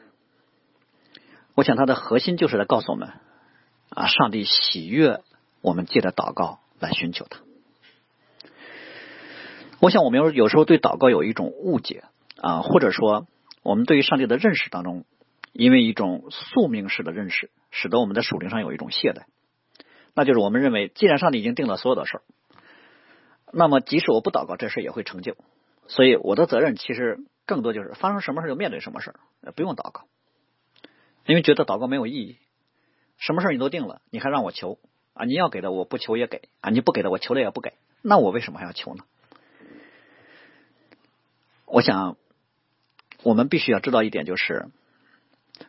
[1.54, 3.12] 我想它的核心就是来告诉我们
[3.90, 5.22] 啊，上帝喜悦
[5.60, 7.38] 我们借着祷告来寻求他。
[9.80, 12.02] 我想我们有有时候对祷告有一种误解
[12.40, 13.28] 啊，或者说。
[13.62, 15.04] 我们对于上帝的认识当中，
[15.52, 19.24] 因为一种宿命式的认识，使得我们在属灵上有一种懈怠。
[20.14, 22.22] 那就是我们认为，既然上帝已经定了所有的事儿，
[23.52, 25.36] 那么即使我不祷告，这事也会成就。
[25.86, 30.06] 所以我的责任其实更多就是发生什么事就面对什么事儿，不用祷告，
[31.26, 32.38] 因为觉得祷告没有意义。
[33.16, 34.78] 什么事你都定了，你还让我求
[35.14, 35.24] 啊？
[35.24, 36.70] 你要给的我不求也给啊？
[36.70, 39.04] 你不给的我求了也不给，那我为什么还要求呢？
[41.66, 42.16] 我想。
[43.22, 44.66] 我们必须要知道一点，就是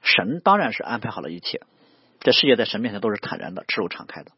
[0.02, 1.62] 神当然是安排好了一切，
[2.20, 4.32] 这世界在神面前都是坦然的、赤露敞开的。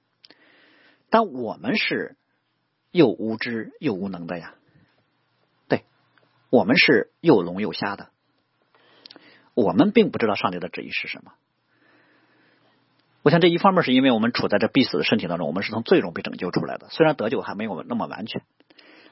[1.09, 2.17] 但我们是
[2.91, 4.55] 又无知又无能的呀，
[5.69, 5.85] 对，
[6.49, 8.09] 我们是又聋又瞎的，
[9.53, 11.33] 我们并不知道上帝的旨意是什么。
[13.21, 18.41] 我想这一方面是因为我们处在这必死的身体当中，我们是从罪中被拯救出来的，虽然得救还没有那么完全；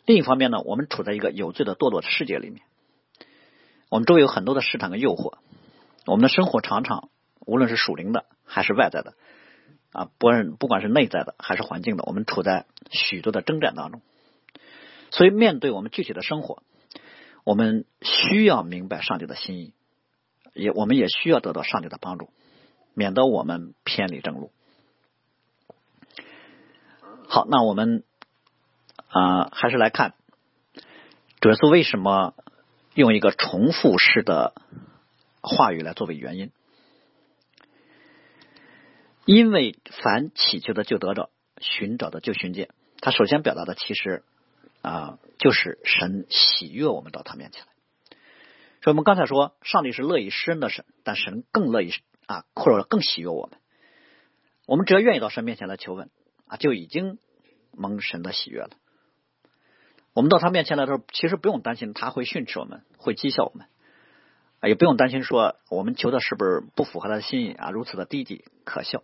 [0.06, 2.62] 另一方面呢，我们处在一个有罪的堕落的世界里面。
[3.94, 5.36] 我们周围有很多的市场跟诱惑，
[6.08, 7.10] 我们的生活常常
[7.46, 9.14] 无论是属灵的还是外在的
[9.92, 14.02] 啊，不论不管是内在的还是环境的，我们处在许多的征战当中。
[15.12, 16.64] 所以，面对我们具体的生活，
[17.44, 19.76] 我们需要明白上帝的心意，
[20.56, 22.32] 也我们也需要得到上帝的帮助，
[22.96, 24.52] 免得我们偏离正路。
[27.28, 28.04] 好，那我们
[29.10, 30.16] 啊，还是来看
[31.40, 32.34] 主耶稣为什么。
[32.94, 34.54] 用一个重复式的
[35.42, 36.52] 话语来作为原因，
[39.26, 41.30] 因为凡祈求的就得着，
[41.60, 42.70] 寻找的就寻见。
[43.02, 44.24] 他首先表达的其实
[44.82, 47.74] 啊，就是神喜悦我们到他面前来。
[48.82, 51.92] 所以我们刚才说，上帝是乐意施恩的神，但神更乐意
[52.28, 53.60] 啊，或者更喜悦我们。
[54.66, 56.10] 我们只要愿意到神面前来求问
[56.48, 57.18] 啊，就已经
[57.72, 58.70] 蒙神的喜悦了。
[60.14, 63.68] 我们到他面前来的时候，其实不用担心他会训斥我们，会讥笑我们，
[64.62, 69.02] 也不用担心说我们求的是不是不符合他的心意啊，如此的低级可笑。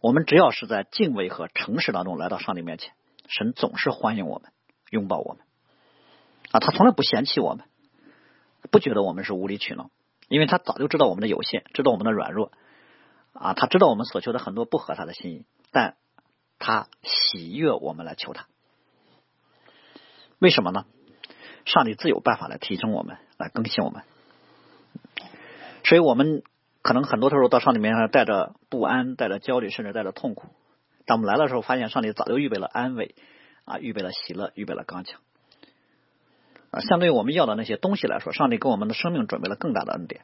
[0.00, 2.92] 我们只要是在敬畏和诚实当中来到上帝面前，
[3.28, 4.50] 神总是欢迎我们，
[4.90, 5.42] 拥抱我们
[6.52, 7.66] 啊，他从来不嫌弃我们，
[8.70, 9.90] 不觉得我们是无理取闹，
[10.28, 12.52] 因为他早就知道我们的有限，知道我们的软弱
[13.32, 15.96] 啊，他知道我们所求的很多不合他的心意，但
[16.58, 18.46] 他喜悦我们来求他。
[20.38, 20.84] 为什么呢？
[21.64, 24.02] 上帝自有办法来提升我们，来更新我们。
[25.84, 26.42] 所以我们
[26.82, 30.48] 可能很多时候到上帝面前带着不安、带着焦虑，甚至带着痛苦。
[31.06, 33.14] 当我们来的时候，发现上帝早就预备了安慰，
[33.64, 35.20] 啊，预备了喜乐，预备了刚强。
[36.70, 40.22] 啊，相对于我们要的那些东西来说，上帝给我们的生命准备了更大的恩典，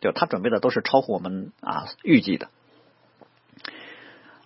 [0.00, 2.48] 就他准备的都是超乎我们啊预计的。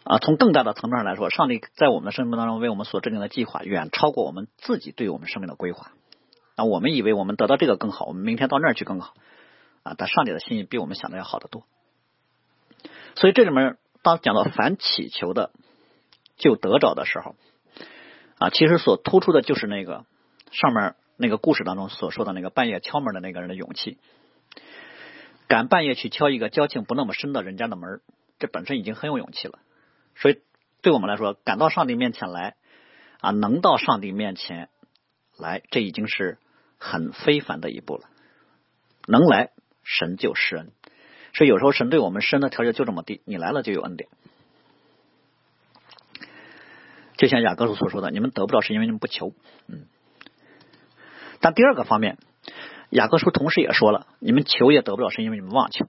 [0.09, 5.93] 啊，从更大的层面上来说，上帝在我们的生命当中为我们所制定的计划，远超过我们自己对我们生命的规划。
[6.57, 9.15] 啊，我们以为我们得到这个更好，我们明天到那儿去更好。
[9.83, 11.65] 啊，但上帝的心意比我们想的要好得多。
[13.15, 15.51] 所以这里面当讲到凡祈求的。
[16.41, 17.35] 就得着的时候，
[18.39, 20.05] 啊，其实所突出的就是那个
[20.53, 23.99] 上面那个故事当中所说的那个半夜敲门的那个人的勇气，
[25.49, 28.03] 敢半夜去敲一个交情不那么深的人家的门，
[28.39, 29.59] 这本身已经很有勇气了。
[30.21, 30.41] 所以，
[30.83, 32.57] 对我们来说，赶到上帝面前来，
[33.21, 34.69] 啊，能到上帝面前
[35.39, 36.39] 来，这已经是
[36.79, 38.09] 很非凡的一步了。
[39.07, 39.51] 能来，
[39.85, 40.73] 神就施恩。
[41.35, 44.09] 所以有时候神对我们施恩的条件就这么低，你来了就有恩典。
[47.17, 49.33] 就像雅各书所说的，你们得不到是因为你们不求。
[49.67, 49.87] 嗯，
[51.41, 52.17] 但第二个方面，
[52.91, 55.87] 雅各书同时也说了，你们求也得不到是因为你们妄求。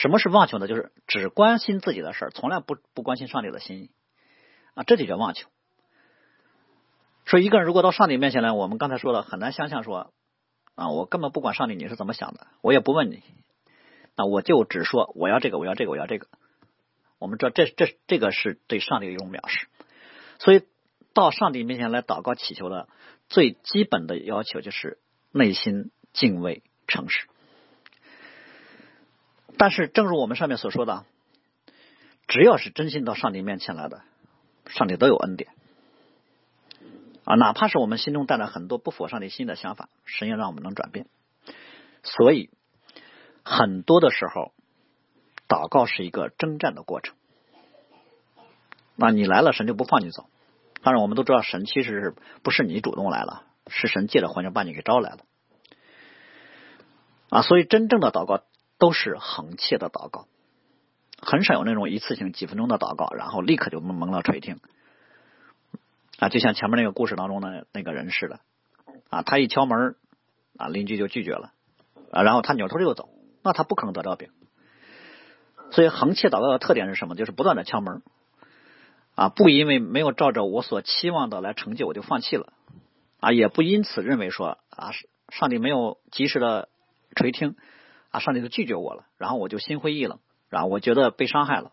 [0.00, 0.68] 什么是妄求呢？
[0.68, 3.90] 就是只关心自己的事儿，从来不不关心上帝的心意
[4.74, 5.48] 啊，这就叫妄求。
[7.24, 10.12] 说一个人如果到上帝面前来，我们刚才说了，很难想象说
[10.76, 13.24] 啊，我根本不管上帝你是怎么想的，我也不问你，
[14.14, 16.28] 那我就只说我要这个，我要这个，我要这个。
[17.18, 19.66] 我们知道这这这个是对上帝的一种藐视。
[20.38, 20.62] 所以，
[21.12, 22.88] 到上帝面前来祷告祈求的
[23.28, 25.00] 最基本的要求就是
[25.32, 27.26] 内心敬畏诚实。
[29.58, 31.04] 但是，正如我们上面所说的，
[32.28, 34.02] 只要是真心到上帝面前来的，
[34.66, 35.50] 上帝都有恩典
[37.24, 37.34] 啊！
[37.34, 41.06] 哪怕是我们心中带来很多不符合上帝心的想法，神也让我们能转变。
[42.04, 42.50] 所以，
[43.44, 44.52] 很多的时候，
[45.48, 47.16] 祷告是一个征战的过程。
[48.94, 50.28] 那你来了，神就不放你走。
[50.82, 55.18] 当然，我们都知道，神其实是不是你主动来了，是神借着环境把你给招来了。
[57.30, 58.44] 啊，所以真正的祷告
[58.78, 60.26] 都是横切的祷告，
[61.20, 64.60] 很少有那种一次性几分钟的祷告，然后立刻就蒙了垂听。
[66.18, 68.40] 啊，就像前面那个故事当中的那个人似的，
[69.08, 69.94] 啊，他一敲门，
[70.56, 71.52] 啊，邻居就拒绝了，
[72.10, 73.08] 啊，然后他扭头就走，
[73.44, 74.30] 那他不可能得着饼。
[75.70, 77.14] 所以横切祷告的特点是什么？
[77.14, 78.02] 就是不断的敲门。
[79.14, 82.52] 啊，不因为没有照着我所期望的来成就，我就放弃了
[83.20, 84.92] 啊，也不因此认为说啊，
[85.28, 86.68] 上帝没有及时的
[87.16, 87.56] 垂听
[88.10, 90.18] 啊，上帝就拒绝我了，然后我就心灰意冷，
[90.48, 91.72] 然后我觉得被伤害了。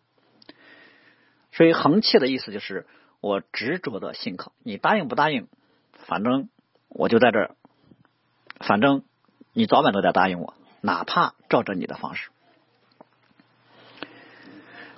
[1.51, 2.87] 所以横切的意思就是
[3.21, 5.47] 我执着的信靠，你答应不答应，
[5.93, 6.49] 反正
[6.89, 7.55] 我就在这儿，
[8.59, 9.03] 反正
[9.53, 12.29] 你早晚都得答应我，哪怕照着你的方式。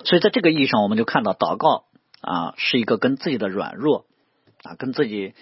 [0.04, 1.84] 所以在这个意义上，我们就看到祷告。
[2.20, 4.04] 啊，是一个跟自己的软弱
[4.64, 5.34] 啊，跟自己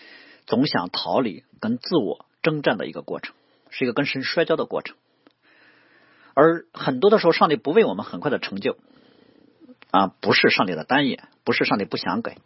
[0.45, 3.35] 总想逃离、跟自我征战的一个过程，
[3.71, 4.95] 是一个跟神摔跤的过程。
[6.39, 8.77] 而很多的时候，上帝不为我们很快的成就
[9.91, 12.37] 啊，不是上帝的单眼，不是上帝不想给，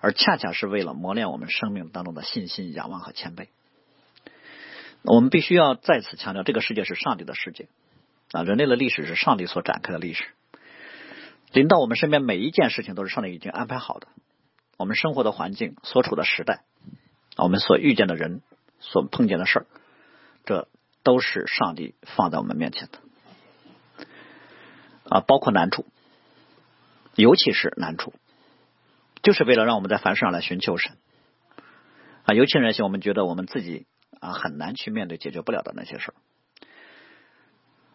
[0.00, 3.46] 而恰恰是为了磨练我们生命当中的信心、仰望和谦卑。
[5.02, 7.68] 我们必须要再次强调，这个世界是上帝的世界
[8.32, 10.24] 啊，人类的历史是上帝所展开的历史。
[11.52, 14.08] 临到我们身边每一件事情都是上帝已经安排好的。
[14.78, 16.64] 我们生活的环境、所处的时代、
[17.36, 18.42] 我们所遇见的人、
[18.80, 19.66] 所碰见的事儿，
[20.44, 20.68] 这
[21.04, 22.98] 都是上帝放在我们面前的。
[25.10, 25.86] 啊，包括难处，
[27.14, 28.12] 尤其是难处，
[29.22, 30.96] 就是为了让我们在凡事上来寻求神。
[32.24, 33.86] 啊，尤其是那些我们觉得我们自己
[34.20, 36.14] 啊很难去面对、解决不了的那些事儿。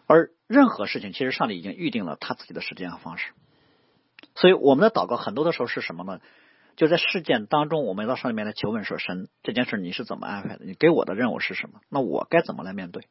[0.08, 3.32] 而任何事情，其实上帝已经预定了他自己的时间和方式。
[4.36, 6.19] 所以我们的祷告很多的时候是什么呢？
[6.76, 10.65] 就在事件当中，我们到上面来求问说：“神，这件事你是怎么安排的？
[10.65, 11.82] 你给我的任务是什么？
[11.88, 13.08] 那我该怎么来面对？”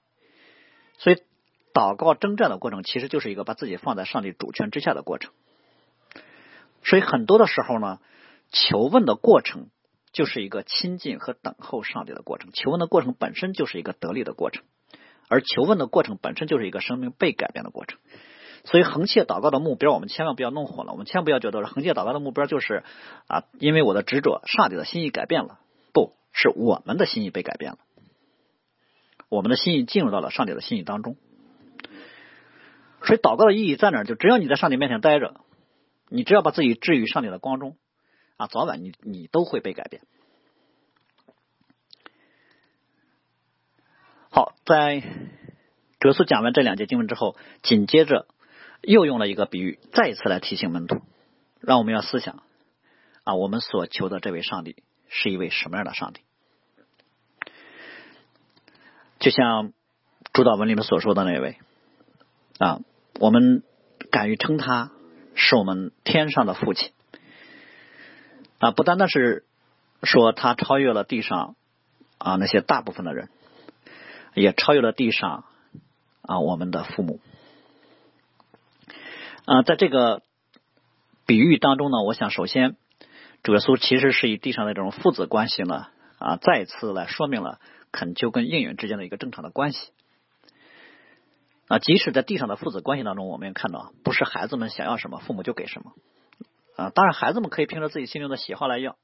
[0.99, 1.23] 所以，
[1.73, 5.33] 祷告征战的过程其实就是一个把自己放在上帝主权之下的过程。
[6.85, 8.01] 所以很多的时候呢，
[8.51, 9.69] 求问的过程
[10.13, 12.51] 就是一个亲近和等候上帝的过程。
[12.53, 14.65] 求问的过程本身就是一个得力的过程，
[15.29, 17.99] 而求问的过程本身就是一个生命被改变的过程。
[18.65, 20.93] 所以横切祷告的目标，我们千万不要弄混了。
[20.93, 22.85] 我们千万不要觉得横切祷告的目标就是
[23.27, 25.59] 啊，因为我的执着，上帝的心意改变了，
[25.93, 27.79] 不是我们的心意被改变了，
[29.29, 31.17] 我们的心意进入到了上帝的心意当中。
[33.05, 34.05] 所以祷告的意义在哪？
[34.05, 35.41] 就只要你在上帝面前待着，
[36.09, 37.77] 你只要把自己置于上帝的光中
[38.37, 40.03] 啊，早晚你你都会被改变。
[44.31, 45.03] 好，在。
[46.01, 48.27] 主耶稣讲完这两节经文之后，紧接着
[48.81, 51.01] 又用了一个比喻，再一次来提醒门徒，
[51.61, 52.43] 让我们要思想
[53.23, 56.23] 啊，我们所求的这位上帝是一位什么样的上帝？
[59.21, 59.73] 就像
[60.33, 61.59] 主导文里面所说的那位
[62.59, 62.81] 啊，
[63.23, 63.63] 我们
[64.11, 64.91] 敢于称他
[65.37, 66.91] 是我们天上的父亲
[68.59, 69.45] 啊，不单单是
[70.03, 71.55] 说他超越了地上
[72.19, 73.29] 啊那些大部分的人，
[74.35, 75.45] 也超越了地上
[76.23, 77.21] 啊我们的父母
[79.45, 80.23] 啊，在这个
[81.25, 82.75] 比喻当中呢，我想首先
[83.45, 85.87] 主耶稣其实是以地上的这种父子关系呢
[86.19, 87.61] 啊，再次来说明了。
[87.93, 89.93] 恳求跟应允之间的一个正常的关系
[91.69, 95.93] 啊，即使在地上的父子关系当中，我们也看到，不是孩子们想要什么，父母就给什么
[96.77, 96.91] 啊。
[96.91, 98.97] 当然，孩子们可以凭着自己心中的喜好来要，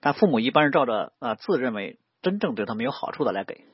[0.00, 3.64] 但父母一般是照着啊自认为真正对他们有好处的来给。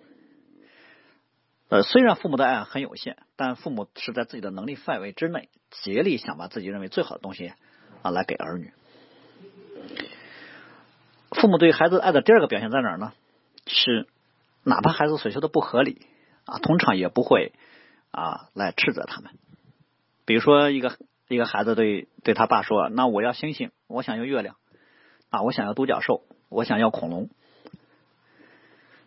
[1.69, 7.53] 呃，虽然父母的爱很有限，但父母是在自己的能力范围之内，竭力想把自己认为最好的东西
[8.03, 8.73] 啊来给儿女。
[11.31, 13.13] 父母对孩子爱的第二个表现在哪儿呢？
[13.67, 14.09] 是。
[14.63, 16.07] 哪怕孩子所求的不合理
[16.45, 17.53] 啊，通常也不会
[18.11, 19.33] 啊来斥责他们。
[20.25, 20.97] 比如说，一个
[21.29, 24.57] 一个孩子对对他爸说：“那我要星星，我想要月亮
[25.29, 27.29] 啊，我想要独角兽，我想要恐龙。”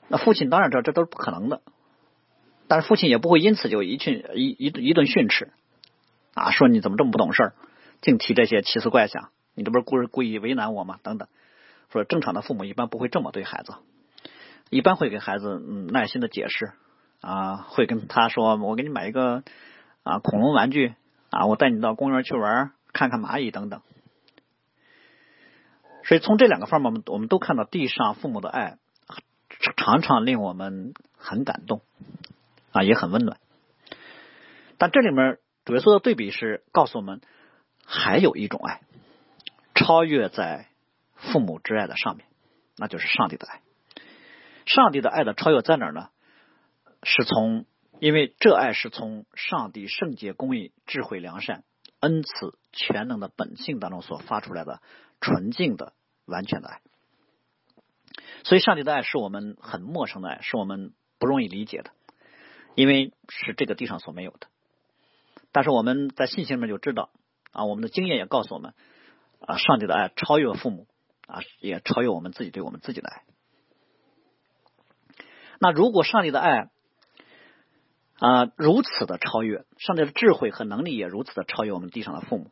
[0.10, 1.62] 那父亲当然知道这都是不可能的，
[2.68, 5.54] 但是父亲也不会因此就一训一一一顿训斥
[6.34, 7.54] 啊，说你怎么这么不懂事儿，
[8.02, 11.00] 净提这些奇思怪想，你这不是故故意为难我吗？
[11.04, 11.30] 等等，
[11.92, 13.74] 说正常的父母一般不会这么对孩子。
[14.70, 16.74] 一般会给孩子嗯耐心的解释
[17.24, 19.44] 啊，会跟他说：“我给你买一个
[20.04, 20.94] 啊恐龙玩具
[21.30, 23.82] 啊，我带你到公园去玩，看看蚂蚁等等。”
[26.04, 28.78] 所以从这两个方面，我们我们都看到地上父母的爱
[29.78, 31.82] 常常令我们很感动
[32.74, 33.38] 啊，也很温暖。
[34.78, 37.22] 但这里面主要说的对比是告诉我们，
[37.86, 38.82] 还有一种爱
[39.76, 40.68] 超越在
[41.16, 42.26] 父母之爱的上面，
[42.76, 43.62] 那就是上帝的爱。
[44.66, 46.10] 上帝的爱的超越在哪儿呢？
[47.04, 47.66] 是从，
[48.00, 51.64] 因为这爱是从上帝圣洁、公义、智慧、良善、
[52.00, 54.82] 恩慈、全能的本性当中所发出来的
[55.22, 55.94] 纯净的、
[56.26, 56.82] 完全的爱。
[58.44, 61.92] 所以，上帝的爱是我们很陌生的爱，是我们不容易理解的，
[62.76, 64.48] 因为是这个地上所没有的。
[65.52, 67.10] 但是我们在信心里面就知道
[67.52, 68.74] 啊，我们的经验也告诉我们
[69.40, 70.88] 啊，上帝的爱超越父母
[71.28, 73.24] 啊，也超越我们自己对我们自己的爱。
[75.60, 76.70] 那如果上帝的爱
[78.24, 82.52] 啊如此的超越，上帝的智慧和能力也如此的超越我们地上的父母，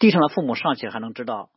[0.00, 1.48] 地上的父母尚且还能知道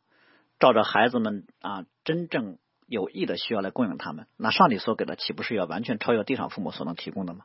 [0.60, 7.44] 照着孩子们啊真正有益的需要来供应他们，那上帝所给的岂不是要完全超越地上父母所能提供的吗？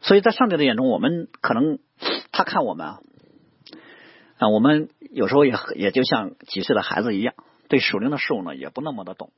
[0.00, 1.78] 所以在上帝的眼中，我们可能
[2.32, 3.00] 他看我们啊
[4.38, 7.34] 啊，我们有时候也也就像几岁的孩子一样。
[7.68, 9.30] 对属灵的事物呢，也不那么的懂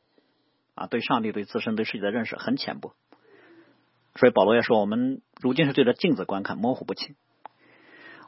[0.81, 0.87] 啊。
[0.87, 2.95] 对上帝、对自身、对世界的认识很浅薄，
[4.14, 7.14] 所以保罗也说，我们如今是对着镜子观看，模糊不清。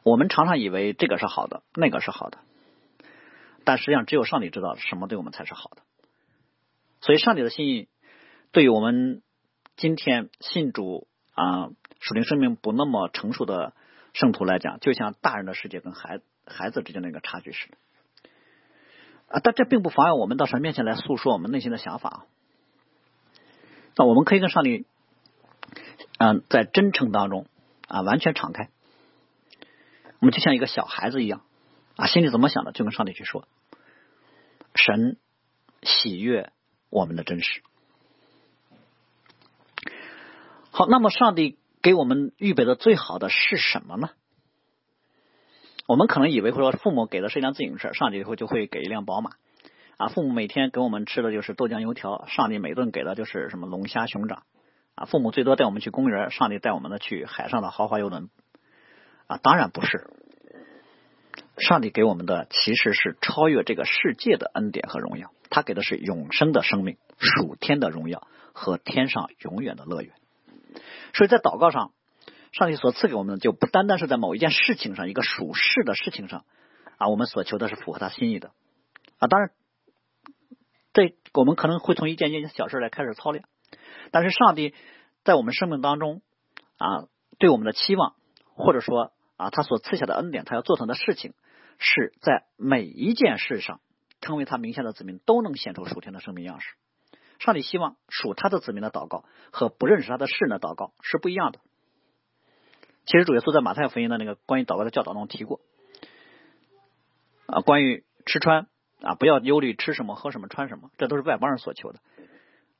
[0.03, 2.39] 我们常常以为这个是好的，那个是好的，
[3.63, 5.81] 但实际上只有上帝知道什么对我们才是好的。
[6.99, 7.87] 所以，上帝的心意
[8.51, 9.21] 对于我们
[9.77, 13.73] 今天信主啊，属灵生命不那么成熟的
[14.13, 17.77] 圣徒来讲，就像大人的世界跟孩孩子之间的一个差距似的。
[19.27, 22.25] 啊，但这并不妨碍我们到神面前来诉说我们内心的想法。
[23.95, 24.85] 那我们可以跟上帝，
[26.17, 27.45] 嗯，在真诚当中
[27.87, 28.69] 啊，完全敞开。
[30.19, 31.41] 我们就像一个小孩子一样
[31.95, 33.47] 啊，心里怎么想的就跟上帝去说。
[34.75, 35.17] 神
[35.83, 36.51] 喜悦
[36.89, 37.61] 我们的真实。
[40.71, 44.09] 好，那么上帝给我们预备的最好的是什么呢？
[45.85, 49.31] 我们可能以为，或者说父母给的是一辆自行车，上帝以后就会给一辆宝马
[50.03, 50.07] 啊。
[50.09, 54.43] 父母每天给我们吃的就是豆浆油条，上帝每顿给的就是什么龙虾熊掌
[54.95, 55.05] 啊。
[55.05, 58.29] 父母最多带我们去公园，上帝带我们呢去海上的豪华游轮
[59.27, 59.37] 啊。
[59.41, 60.07] 当然不是，
[61.57, 70.13] 上帝给我们的其实是超越这个世界的恩典和荣耀，他给的是永生的生命、属天的荣耀和天上永远的乐园。
[71.13, 71.91] 所以在祷告上。
[72.55, 76.45] 上帝所赐给我们的，就不单单是在某一件事情上，一个属世的事情上
[76.99, 78.51] 啊，我们所求的是符合他心意的
[79.17, 79.25] 啊。
[79.25, 79.49] 当然，
[80.93, 83.43] 这我们可能会从一件件小事来开始操练，
[84.11, 84.73] 但是上帝
[85.23, 86.21] 在我们生命当中
[86.77, 87.07] 啊，
[87.39, 88.15] 对我们的期望，
[88.55, 91.33] 或者说啊，他所赐下的恩典，他要做成的事情，
[91.79, 93.81] 是在每一件事上，
[94.21, 96.75] 成为他名下的子民都能显出属天的生命样式
[97.39, 101.59] 上帝希望属他的子民的祷告和不认识他的世人的祷告是不一样的。
[103.05, 105.59] 其实主耶稣在马太福音的那个关于祷告的教导中提过，
[107.47, 108.67] 啊，关于吃穿
[109.03, 111.99] 啊，不要忧虑吃什么、喝什么、穿什么，这都是外邦人所求的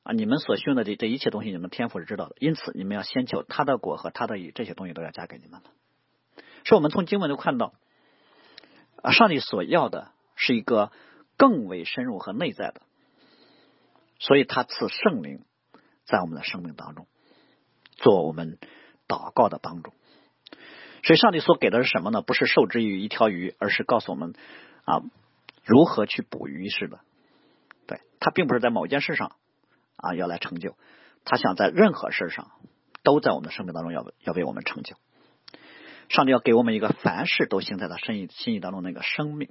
[0.02, 0.12] 啊。
[0.12, 5.70] 你们所需用的这这一切东西，你们天赋是知道的，因此你们要先求他的果和他的义，这些东西都要加给你们的。
[6.64, 7.74] 是我们从经文中看到，
[9.02, 10.90] 啊，上帝所要的是一个
[11.36, 12.80] 更为深入和内在的，
[14.18, 15.44] 所以他赐圣灵
[16.06, 17.06] 在我们的生命当中，
[17.96, 18.58] 做我们
[19.06, 19.92] 祷告的帮助。
[21.02, 22.22] 所以，上帝所给的是什么呢？
[22.22, 24.32] 不是受之于一条鱼，而是告诉我们
[24.86, 25.02] 啊
[25.64, 27.00] 如何去捕鱼似的。
[27.86, 29.36] 对他，并不是在某件事上
[29.96, 30.76] 啊要来成就，
[31.24, 32.50] 他想在任何事上
[33.02, 34.96] 都在我们的生命当中要要为我们成就。
[36.08, 39.48] 上帝要给我们一个凡事都行在他心意心意当中那个生命。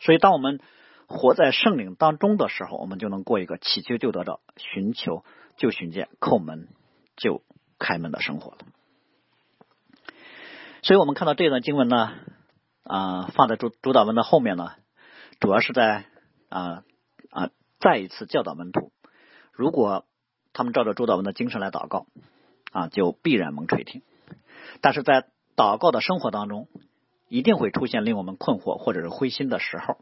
[0.00, 0.60] 所以，当我们
[1.08, 5.24] 活在圣灵当中的时候，我们就能过一个祈求就得到、寻求
[5.56, 6.68] 就寻见、叩门
[7.16, 7.42] 就
[7.80, 8.58] 开门的生活了。
[10.82, 12.12] 所以我们看到这段经文呢，
[12.84, 14.74] 啊，放在主主导文的后面呢，
[15.40, 16.04] 主要是在
[16.48, 16.82] 啊
[17.30, 18.92] 啊再一次教导门徒，
[19.52, 20.04] 如果
[20.52, 22.06] 他们照着主导文的精神来祷告，
[22.72, 24.02] 啊，就必然蒙垂听。
[24.80, 25.26] 但是在
[25.56, 26.68] 祷告的生活当中，
[27.28, 29.98] 一定会出现令我们困惑或者是灰心的时候，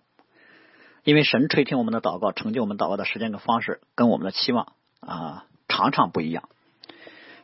[1.04, 6.48] 因为神垂听我们的祷告，成就我们祷告的时间跟方式，跟我们的期望啊常常不一样，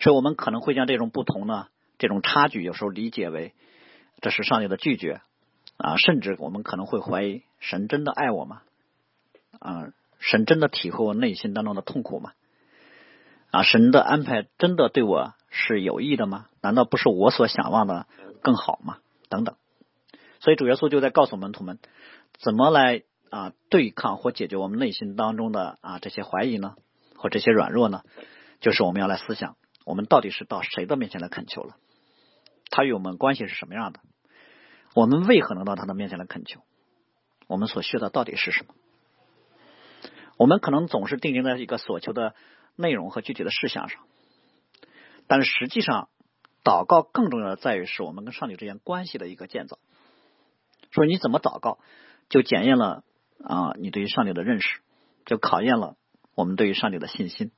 [0.00, 1.68] 所以我们可能会将这种不同呢。
[1.98, 3.54] 这种差距有时候理解为
[4.20, 5.20] 这是上帝的拒绝
[5.76, 8.62] 啊，甚至我们可能会怀疑神真的爱我吗？
[9.60, 12.32] 啊，神真的体会我内心当中的痛苦吗？
[13.52, 16.48] 啊，神的安排真的对我是有益的吗？
[16.60, 18.08] 难道不是我所想望的
[18.42, 18.98] 更好吗？
[19.28, 19.54] 等等。
[20.40, 21.78] 所以主耶稣就在告诉门徒们，
[22.32, 26.74] 怎么来啊对抗或解决我们内心当中的啊这些怀疑呢，
[27.14, 28.02] 或这些软弱呢？
[28.60, 31.76] 就是我们要来思想，我们到底是到谁的面前来恳求了？
[32.70, 34.00] 他与我们关系是什么样的？
[34.94, 36.60] 我们为何能到他的面前来恳求？
[37.52, 38.74] 我们所需的到底是什么？
[40.36, 42.34] 我们可能总是定睛在一个所求的
[42.76, 44.00] 内容和具体的事项上，
[45.26, 46.08] 但是实际上，
[46.64, 49.78] 祷告更重要的在于是我们跟上帝之间关系的一个建造。
[50.90, 51.78] 说你怎么祷告，
[52.28, 53.04] 就检验了
[53.44, 54.80] 啊你对于上帝的认识，
[55.26, 55.96] 就考验了
[56.34, 57.52] 我们对于上帝的信心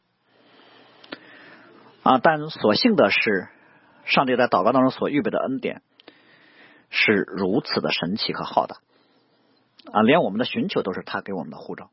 [2.03, 2.18] 啊。
[2.18, 3.49] 但所幸的是。
[4.07, 5.80] 上帝在祷告当中所预备的恩典
[6.90, 8.76] 是如此的神奇和浩大
[9.93, 10.03] 啊！
[10.03, 11.91] 连我们的寻求都是他给我们的护照，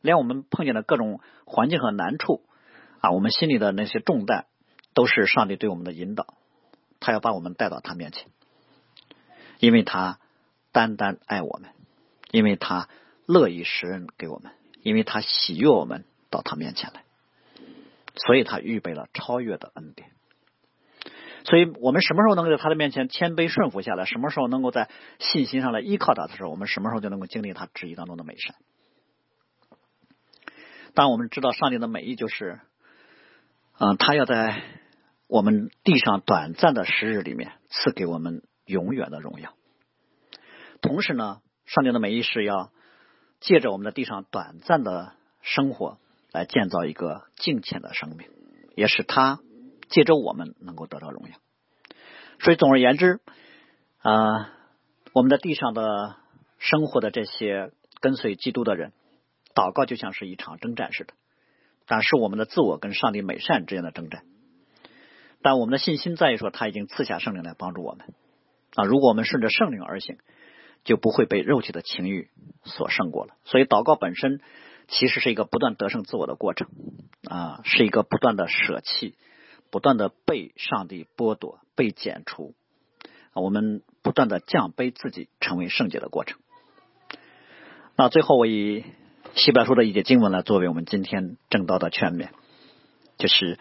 [0.00, 2.44] 连我们碰见的各种环境和难处
[3.00, 4.46] 啊，我们心里的那些重担
[4.94, 6.34] 都是上帝对我们的引导。
[6.98, 8.28] 他要把我们带到他面前，
[9.60, 10.18] 因为他
[10.72, 11.70] 单单爱我们，
[12.30, 12.88] 因为他
[13.26, 14.52] 乐意施恩给我们，
[14.82, 17.04] 因为他喜悦我们到他面前来，
[18.14, 20.10] 所以他预备了超越的恩典。
[21.46, 24.04] 所以我们什么时候能够在他的面前谦卑顺服下来？
[24.04, 24.90] 什么时候能够在
[25.20, 28.56] 信心上来依靠他的时候，我们什么时候就能够经历他旨意当中的美善？
[30.92, 32.58] 当我们知道上帝的美意就是，
[33.78, 34.60] 嗯，他要在
[35.28, 39.54] 我们地上短暂的时日里面赐给我们永远的荣耀。
[40.80, 42.72] 同时呢，上帝的美意是要
[43.38, 45.98] 借着我们的地上短暂的生活
[46.32, 48.28] 来建造一个敬虔的生命，
[48.74, 49.38] 也使他。
[49.88, 51.36] 借着我们能够得到荣耀，
[52.40, 53.20] 所以总而言之，
[53.98, 54.52] 啊，
[55.12, 56.16] 我们的地上的
[56.58, 57.70] 生活的这些
[58.00, 58.92] 跟随基督的人，
[59.54, 61.14] 祷告就像是一场征战似的，
[61.86, 64.24] 但是我们的自我跟上帝美善之间的征战。
[65.42, 68.12] 但我们的信心在于说，他已经赐下圣灵来帮助我们
[68.74, 68.84] 啊。
[68.84, 70.18] 如果我们顺着圣灵而行，
[70.82, 72.30] 就不会被肉体的情欲
[72.64, 73.34] 所胜过了。
[73.44, 74.40] 所以祷告本身
[74.88, 76.68] 其实是一个不断得胜自我的过程
[77.30, 79.14] 啊，是一个不断的舍弃。
[79.76, 82.54] 不断的被上帝剥夺、被剪除，
[83.34, 86.38] 我们不断的降卑自己，成为圣洁的过程。
[87.94, 88.86] 那最后，我以
[89.34, 92.30] 希伯来书的一节经文来作为我们今天正道的劝勉，
[93.18, 93.58] 就是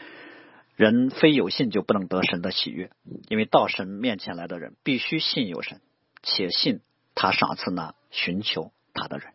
[0.78, 2.92] 人非有信就不能得神的喜悦，
[3.28, 5.82] 因为到神面前来的人必须信有神，
[6.24, 6.80] 且信
[7.14, 9.34] 他赏赐那寻求他的人。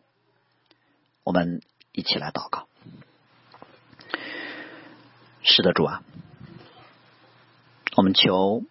[1.23, 1.61] 我们
[1.91, 2.67] 一起来祷告。
[5.43, 6.01] 是的，主啊。
[8.01, 8.63] 我们求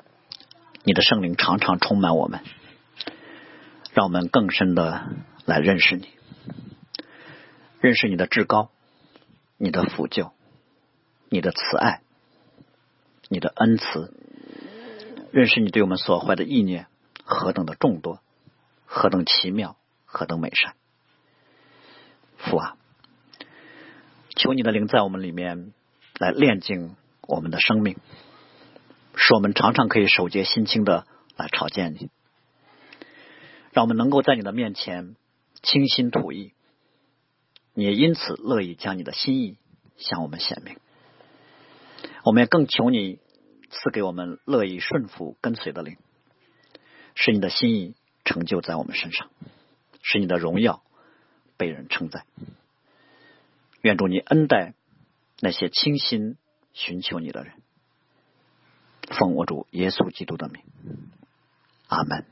[0.83, 2.41] 你的圣灵常常充满我们，
[3.93, 5.07] 让我们更深的
[5.45, 6.09] 来认识你，
[7.79, 8.73] 认识你的至高，
[9.57, 10.33] 你的抚救，
[11.29, 12.01] 你的慈爱，
[13.29, 14.13] 你的恩慈，
[15.31, 16.89] 认识你对我们所怀的意念
[17.23, 18.19] 何等的众多，
[18.85, 19.77] 何等奇妙，
[20.07, 20.75] 何等美善。
[22.37, 22.77] 父啊，
[24.35, 25.73] 求你的灵在我们里面
[26.19, 26.97] 来炼净
[27.29, 27.97] 我们的生命，
[29.17, 31.07] 使我们常常可以守节心清的
[31.37, 32.11] 来朝见你，
[33.73, 35.17] 让我们能够在你的面前
[35.63, 36.53] 倾心吐意，
[37.75, 39.57] 你也因此乐意将你的心意
[39.97, 40.79] 向我们显明。
[42.25, 43.19] 我们也更求你
[43.71, 45.97] 赐给我们乐意顺服跟随的灵，
[47.15, 47.95] 使你的心意
[48.25, 49.31] 成就在我们身上，
[50.03, 50.83] 使你的荣耀
[51.57, 52.25] 被人称赞。
[53.83, 54.75] 愿主你恩待
[55.41, 56.37] 那些倾心
[56.75, 57.55] 寻求你的人，
[59.11, 60.63] 奉我主耶稣基督的名，
[61.89, 62.25] 阿门。